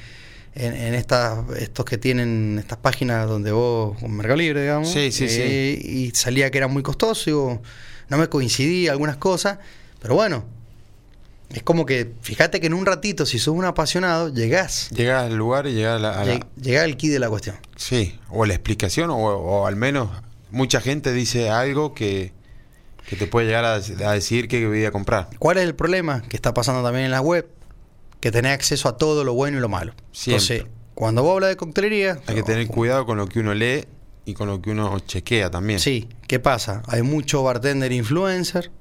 en, 0.55 0.73
en 0.73 0.93
estas, 0.95 1.39
estos 1.59 1.85
que 1.85 1.97
tienen 1.97 2.57
estas 2.59 2.77
páginas 2.77 3.27
donde 3.27 3.51
vos, 3.51 3.97
con 3.99 4.11
Mercado 4.15 4.37
Libre, 4.37 4.61
digamos. 4.61 4.89
Sí, 4.89 5.11
sí, 5.11 5.27
sí. 5.29 5.41
eh, 5.41 5.79
Y 5.83 6.11
salía 6.11 6.49
que 6.51 6.57
era 6.57 6.67
muy 6.67 6.81
costoso, 6.83 7.23
digo, 7.25 7.61
no 8.09 8.17
me 8.17 8.27
coincidía 8.29 8.91
algunas 8.91 9.17
cosas, 9.17 9.59
pero 10.01 10.15
bueno, 10.15 10.45
es 11.49 11.61
como 11.63 11.85
que, 11.85 12.11
fíjate 12.21 12.59
que 12.59 12.67
en 12.67 12.73
un 12.73 12.85
ratito, 12.85 13.25
si 13.25 13.37
sos 13.39 13.53
un 13.55 13.65
apasionado, 13.65 14.33
llegás, 14.33 14.89
Llegás 14.91 15.25
al 15.25 15.35
lugar 15.35 15.67
y 15.67 15.73
llegás 15.73 15.97
a 15.97 15.99
la... 15.99 16.19
a 16.21 16.25
la- 16.25 16.35
lleg- 16.35 16.45
llegás 16.61 16.83
al 16.85 16.97
key 16.97 17.09
de 17.09 17.19
la 17.19 17.29
cuestión. 17.29 17.55
Sí, 17.75 18.17
o 18.29 18.45
la 18.45 18.53
explicación, 18.53 19.09
o, 19.09 19.15
o 19.17 19.67
al 19.67 19.75
menos 19.75 20.09
mucha 20.51 20.79
gente 20.81 21.11
dice 21.13 21.49
algo 21.49 21.93
que, 21.93 22.31
que 23.07 23.15
te 23.15 23.27
puede 23.27 23.47
llegar 23.47 23.65
a, 23.65 23.75
a 23.75 24.13
decir 24.13 24.47
qué 24.47 24.65
bebida 24.65 24.91
comprar. 24.91 25.29
¿Cuál 25.37 25.57
es 25.57 25.63
el 25.65 25.75
problema 25.75 26.21
que 26.27 26.35
está 26.35 26.53
pasando 26.53 26.81
también 26.83 27.05
en 27.05 27.11
la 27.11 27.21
web? 27.21 27.47
Que 28.25 28.31
tenés 28.31 28.53
acceso 28.53 28.89
a 28.89 28.97
todo 28.97 29.23
lo 29.23 29.35
bueno 29.35 29.59
y 29.59 29.61
lo 29.61 29.69
malo. 29.69 29.93
Siempre. 30.11 30.55
Entonces, 30.55 30.73
cuando 30.95 31.21
vos 31.21 31.35
hablas 31.35 31.51
de 31.51 31.57
coctelería... 31.57 32.17
Hay 32.25 32.33
que 32.33 32.41
tener 32.41 32.65
cuidado 32.65 33.05
con 33.05 33.19
lo 33.19 33.27
que 33.29 33.39
uno 33.39 33.53
lee 33.53 33.85
y 34.25 34.33
con 34.33 34.47
lo 34.47 34.59
que 34.63 34.71
uno 34.71 34.97
chequea 34.97 35.51
también. 35.51 35.79
Sí, 35.79 36.09
¿qué 36.27 36.39
pasa? 36.39 36.81
Hay 36.87 37.03
mucho 37.03 37.43
bartender 37.43 37.91
influencer, 37.91 38.71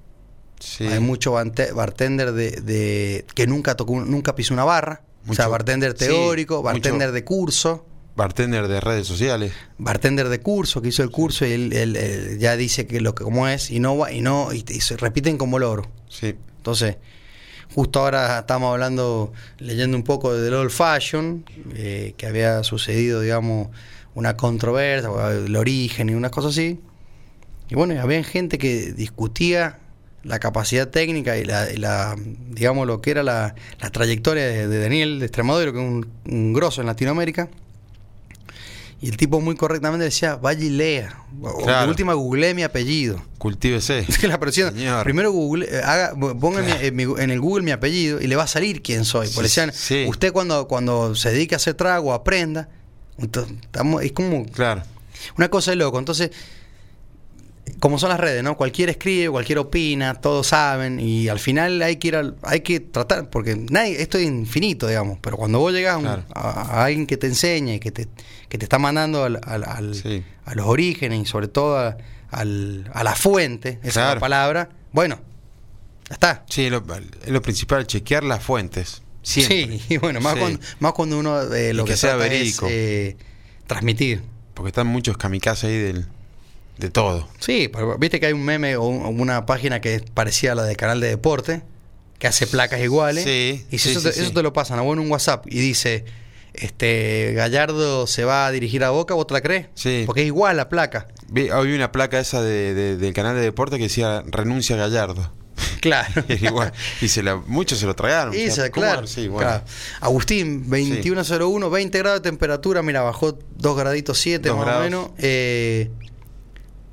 Sí. 0.58 0.86
hay 0.86 0.98
mucho 0.98 1.32
bartender 1.32 2.32
de, 2.32 2.52
de- 2.52 3.26
que 3.34 3.46
nunca 3.46 3.74
tocó, 3.76 3.92
un- 3.92 4.10
nunca 4.10 4.34
pisó 4.34 4.54
una 4.54 4.64
barra. 4.64 5.02
o 5.28 5.34
sea, 5.34 5.46
bartender 5.48 5.92
teórico, 5.92 6.62
bartender 6.62 7.12
de 7.12 7.22
curso, 7.22 7.84
Bartender 8.16 8.66
de 8.66 8.80
redes 8.80 9.06
sociales. 9.06 9.52
bartender 9.76 10.30
de 10.30 10.40
curso 10.40 10.80
que 10.80 10.88
hizo 10.88 11.02
el 11.02 11.10
curso 11.10 11.44
y 11.44 11.52
él, 11.52 11.72
él- 11.74 11.96
él 11.96 12.38
ya 12.38 12.56
dice 12.56 12.86
que 12.86 13.02
lo 13.02 13.14
que 13.14 13.24
como 13.24 13.46
es 13.46 13.70
y 13.70 13.78
no 13.78 13.98
va 13.98 14.10
y 14.10 14.22
no 14.22 14.54
y, 14.54 14.64
y 14.66 14.80
se 14.80 14.96
repiten 14.96 15.36
como 15.36 15.58
loro. 15.58 15.90
Sí. 16.08 16.34
Entonces, 16.56 16.96
justo 17.72 18.00
ahora 18.00 18.40
estamos 18.40 18.72
hablando, 18.72 19.32
leyendo 19.58 19.96
un 19.96 20.02
poco 20.02 20.34
del 20.34 20.54
old 20.54 20.70
fashion, 20.70 21.44
eh, 21.74 22.14
que 22.16 22.26
había 22.26 22.62
sucedido, 22.64 23.20
digamos, 23.20 23.68
una 24.14 24.36
controversia, 24.36 25.10
el 25.30 25.56
origen 25.56 26.08
y 26.08 26.14
unas 26.14 26.30
cosas 26.30 26.52
así. 26.52 26.80
Y 27.68 27.74
bueno, 27.74 28.00
había 28.00 28.22
gente 28.24 28.58
que 28.58 28.92
discutía 28.92 29.78
la 30.22 30.38
capacidad 30.38 30.88
técnica 30.88 31.36
y 31.36 31.44
la, 31.44 31.70
y 31.70 31.76
la, 31.76 32.16
digamos, 32.50 32.86
lo 32.86 33.00
que 33.00 33.10
era 33.10 33.22
la, 33.22 33.54
la 33.80 33.90
trayectoria 33.90 34.46
de, 34.46 34.68
de 34.68 34.80
Daniel 34.80 35.18
de 35.18 35.26
Extremadura, 35.26 35.72
que 35.72 35.78
es 35.78 35.84
un, 35.84 36.06
un 36.26 36.52
grosso 36.52 36.80
en 36.80 36.86
Latinoamérica. 36.86 37.48
Y 39.04 39.08
el 39.10 39.18
tipo 39.18 39.38
muy 39.38 39.54
correctamente 39.54 40.04
decía, 40.06 40.36
vaya 40.36 40.64
y 40.64 40.70
lea. 40.70 41.14
O 41.42 41.58
Claro. 41.64 41.90
última 41.90 42.14
googleé 42.14 42.54
mi 42.54 42.62
apellido. 42.62 43.22
Cultívese. 43.36 43.98
Es 44.08 44.16
que 44.18 44.28
la 44.28 44.40
presión. 44.40 44.72
Señor. 44.74 45.04
Primero 45.04 45.30
Google, 45.30 45.66
eh, 45.70 45.82
haga, 45.84 46.14
ponga 46.40 46.60
en, 46.60 46.64
mi- 46.66 46.86
en 46.86 46.96
mi- 47.14 47.22
en 47.22 47.30
el 47.30 47.38
Google 47.38 47.62
mi 47.64 47.70
apellido 47.70 48.18
y 48.20 48.26
le 48.28 48.36
va 48.36 48.44
a 48.44 48.46
salir 48.46 48.80
quién 48.80 49.04
soy. 49.04 49.26
Porque 49.34 49.50
Sí, 49.50 49.60
decían, 49.60 49.72
sí. 49.74 50.06
usted 50.08 50.32
cuando, 50.32 50.66
cuando 50.68 51.14
se 51.14 51.30
dedique 51.32 51.54
a 51.54 51.56
hacer 51.56 51.74
trago, 51.74 52.14
aprenda. 52.14 52.70
Entonces, 53.18 53.54
estamos- 53.62 54.02
es 54.02 54.12
como 54.12 54.46
Claro. 54.46 54.82
una 55.36 55.50
cosa 55.50 55.72
de 55.72 55.76
loco. 55.76 55.98
Entonces, 55.98 56.30
como 57.80 57.98
son 57.98 58.08
las 58.10 58.20
redes, 58.20 58.42
¿no? 58.42 58.56
Cualquiera 58.56 58.92
escribe, 58.92 59.30
cualquiera 59.30 59.60
opina, 59.62 60.14
todos 60.14 60.46
saben, 60.48 60.98
y 61.00 61.28
al 61.28 61.38
final 61.38 61.80
hay 61.82 61.96
que 61.96 62.08
ir 62.08 62.16
al- 62.16 62.36
hay 62.42 62.60
que 62.60 62.80
tratar, 62.80 63.30
porque 63.30 63.56
nadie, 63.56 64.00
esto 64.02 64.18
es 64.18 64.24
infinito, 64.26 64.86
digamos, 64.86 65.18
pero 65.20 65.36
cuando 65.36 65.58
vos 65.58 65.72
llegas 65.72 65.98
Claro. 66.00 66.24
a- 66.34 66.80
a 66.80 66.84
alguien 66.84 67.06
que 67.06 67.16
te 67.16 67.26
enseñe, 67.26 67.78
que 67.80 67.90
te, 67.90 68.08
que 68.48 68.58
te 68.58 68.64
está 68.64 68.78
mandando 68.78 69.24
al- 69.24 69.40
al- 69.44 69.64
al- 69.64 69.94
Sí. 69.94 70.22
a 70.44 70.54
los 70.54 70.66
orígenes 70.66 71.20
y 71.22 71.26
sobre 71.26 71.48
todo 71.48 71.78
a, 71.78 71.96
al- 72.30 72.90
a 72.92 73.04
la 73.04 73.14
fuente, 73.14 73.78
esa 73.82 74.08
es 74.08 74.14
la 74.14 74.20
palabra, 74.20 74.70
bueno, 74.92 75.20
ya 76.08 76.14
está. 76.14 76.44
Sí, 76.50 76.68
lo, 76.70 76.84
es 77.24 77.30
lo 77.30 77.40
principal, 77.42 77.86
chequear 77.86 78.24
las 78.24 78.42
fuentes. 78.42 79.02
Siempre. 79.22 79.78
Sí, 79.78 79.82
y 79.94 79.96
bueno, 79.96 80.20
más, 80.20 80.34
Sí. 80.34 80.40
cuando, 80.40 80.60
más 80.80 80.92
cuando 80.92 81.18
uno 81.18 81.42
eh, 81.54 81.72
lo 81.72 81.82
Y 81.82 81.86
que, 81.86 81.92
que 81.92 81.96
sea 81.96 82.16
verídico. 82.16 82.66
es 82.66 82.72
eh, 82.72 83.16
transmitir. 83.66 84.20
Porque 84.52 84.68
están 84.68 84.86
muchos 84.86 85.16
kamikazes 85.16 85.64
ahí 85.64 85.78
del, 85.78 86.06
de 86.78 86.90
todo. 86.90 87.28
Sí, 87.38 87.68
pero 87.72 87.96
viste 87.98 88.18
que 88.20 88.26
hay 88.26 88.32
un 88.32 88.44
meme 88.44 88.76
o 88.76 88.82
un- 88.84 89.20
una 89.20 89.46
página 89.46 89.80
que 89.80 89.94
es 89.96 90.02
parecida 90.02 90.52
a 90.52 90.54
la 90.56 90.64
del 90.64 90.76
canal 90.76 91.00
de 91.00 91.08
deporte, 91.08 91.62
que 92.18 92.26
hace 92.26 92.46
placas 92.46 92.80
iguales. 92.80 93.24
Sí, 93.24 93.64
Y 93.70 93.78
si 93.78 93.90
sí, 93.90 93.90
eso, 93.90 94.00
sí, 94.00 94.04
te, 94.04 94.10
eso 94.20 94.28
sí. 94.28 94.34
te 94.34 94.42
lo 94.42 94.52
pasan 94.52 94.78
a 94.78 94.82
vos 94.82 94.94
en 94.94 95.00
un 95.00 95.10
WhatsApp 95.10 95.46
y 95.46 95.58
dice, 95.60 96.04
este 96.54 97.32
Gallardo 97.34 98.06
se 98.06 98.24
va 98.24 98.46
a 98.46 98.50
dirigir 98.50 98.84
a 98.84 98.90
Boca, 98.90 99.14
¿vos 99.14 99.26
te 99.26 99.34
la 99.34 99.40
crees? 99.40 99.66
Sí. 99.74 100.04
Porque 100.06 100.22
es 100.22 100.26
igual 100.28 100.56
la 100.56 100.68
placa. 100.68 101.08
Vi, 101.28 101.50
hoy 101.50 101.68
vi 101.68 101.74
una 101.74 101.90
placa 101.92 102.18
esa 102.20 102.42
de, 102.42 102.74
de- 102.74 102.96
del 102.96 103.12
canal 103.12 103.34
de 103.34 103.42
deporte 103.42 103.76
que 103.76 103.84
decía 103.84 104.22
renuncia 104.26 104.76
Gallardo. 104.76 105.32
Claro. 105.80 106.24
Era 106.28 106.46
igual. 106.48 106.72
Y 107.02 107.08
se 107.08 107.22
la, 107.22 107.36
muchos 107.36 107.78
se 107.78 107.84
lo 107.84 107.94
tragaron. 107.94 108.32
Y 108.34 108.48
claro, 108.70 109.06
Sí, 109.06 109.28
bueno. 109.28 109.46
claro. 109.48 109.64
Agustín, 110.00 110.62
2101, 110.70 111.68
20 111.68 111.98
grados 111.98 112.22
de 112.22 112.30
temperatura, 112.30 112.80
mira, 112.82 113.02
bajó 113.02 113.38
2 113.56 113.76
graditos 113.76 114.18
7 114.18 114.48
Dos 114.48 114.56
más 114.56 114.64
grados. 114.66 114.80
o 114.80 114.84
menos. 114.84 115.10
eh, 115.18 115.90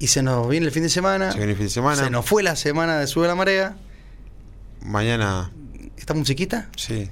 y 0.02 0.08
se 0.08 0.22
nos 0.24 0.50
viene 0.50 0.66
el 0.66 0.72
fin 0.72 0.84
de 0.84 0.90
semana. 0.90 1.32
Se 1.32 1.38
viene 1.38 1.52
el 1.54 1.58
fin 1.58 1.68
de 1.68 1.72
semana. 1.72 2.04
Se 2.04 2.10
nos 2.10 2.26
fue 2.26 2.44
la 2.44 2.56
semana 2.56 2.98
de 3.00 3.08
Sube 3.08 3.28
la 3.28 3.36
Marea. 3.36 3.78
Mañana, 4.84 5.52
¿Esta 5.98 6.14
musiquita? 6.14 6.70
sí. 6.76 7.10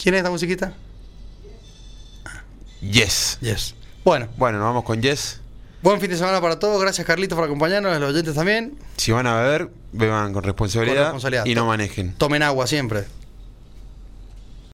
¿Quién 0.00 0.14
es 0.14 0.18
esta 0.20 0.30
musiquita? 0.30 0.74
Yes. 2.80 3.38
Yes. 3.40 3.74
Bueno, 4.04 4.28
Bueno, 4.36 4.58
nos 4.58 4.66
vamos 4.66 4.84
con 4.84 5.00
Yes. 5.00 5.40
buen 5.82 6.00
fin 6.00 6.10
de 6.10 6.16
semana 6.16 6.40
para 6.40 6.58
todos. 6.58 6.80
Gracias, 6.80 7.06
Carlitos, 7.06 7.36
por 7.36 7.44
acompañarnos. 7.46 7.98
Los 8.00 8.10
oyentes 8.10 8.34
también. 8.34 8.76
Si 8.96 9.12
van 9.12 9.26
a 9.26 9.34
beber, 9.40 9.70
beban 9.92 10.32
con 10.32 10.42
responsabilidad, 10.44 10.96
Con 10.96 11.04
responsabilidad. 11.04 11.46
y 11.46 11.54
no 11.54 11.66
manejen. 11.66 12.14
Tomen 12.14 12.42
agua 12.42 12.66
siempre. 12.66 13.04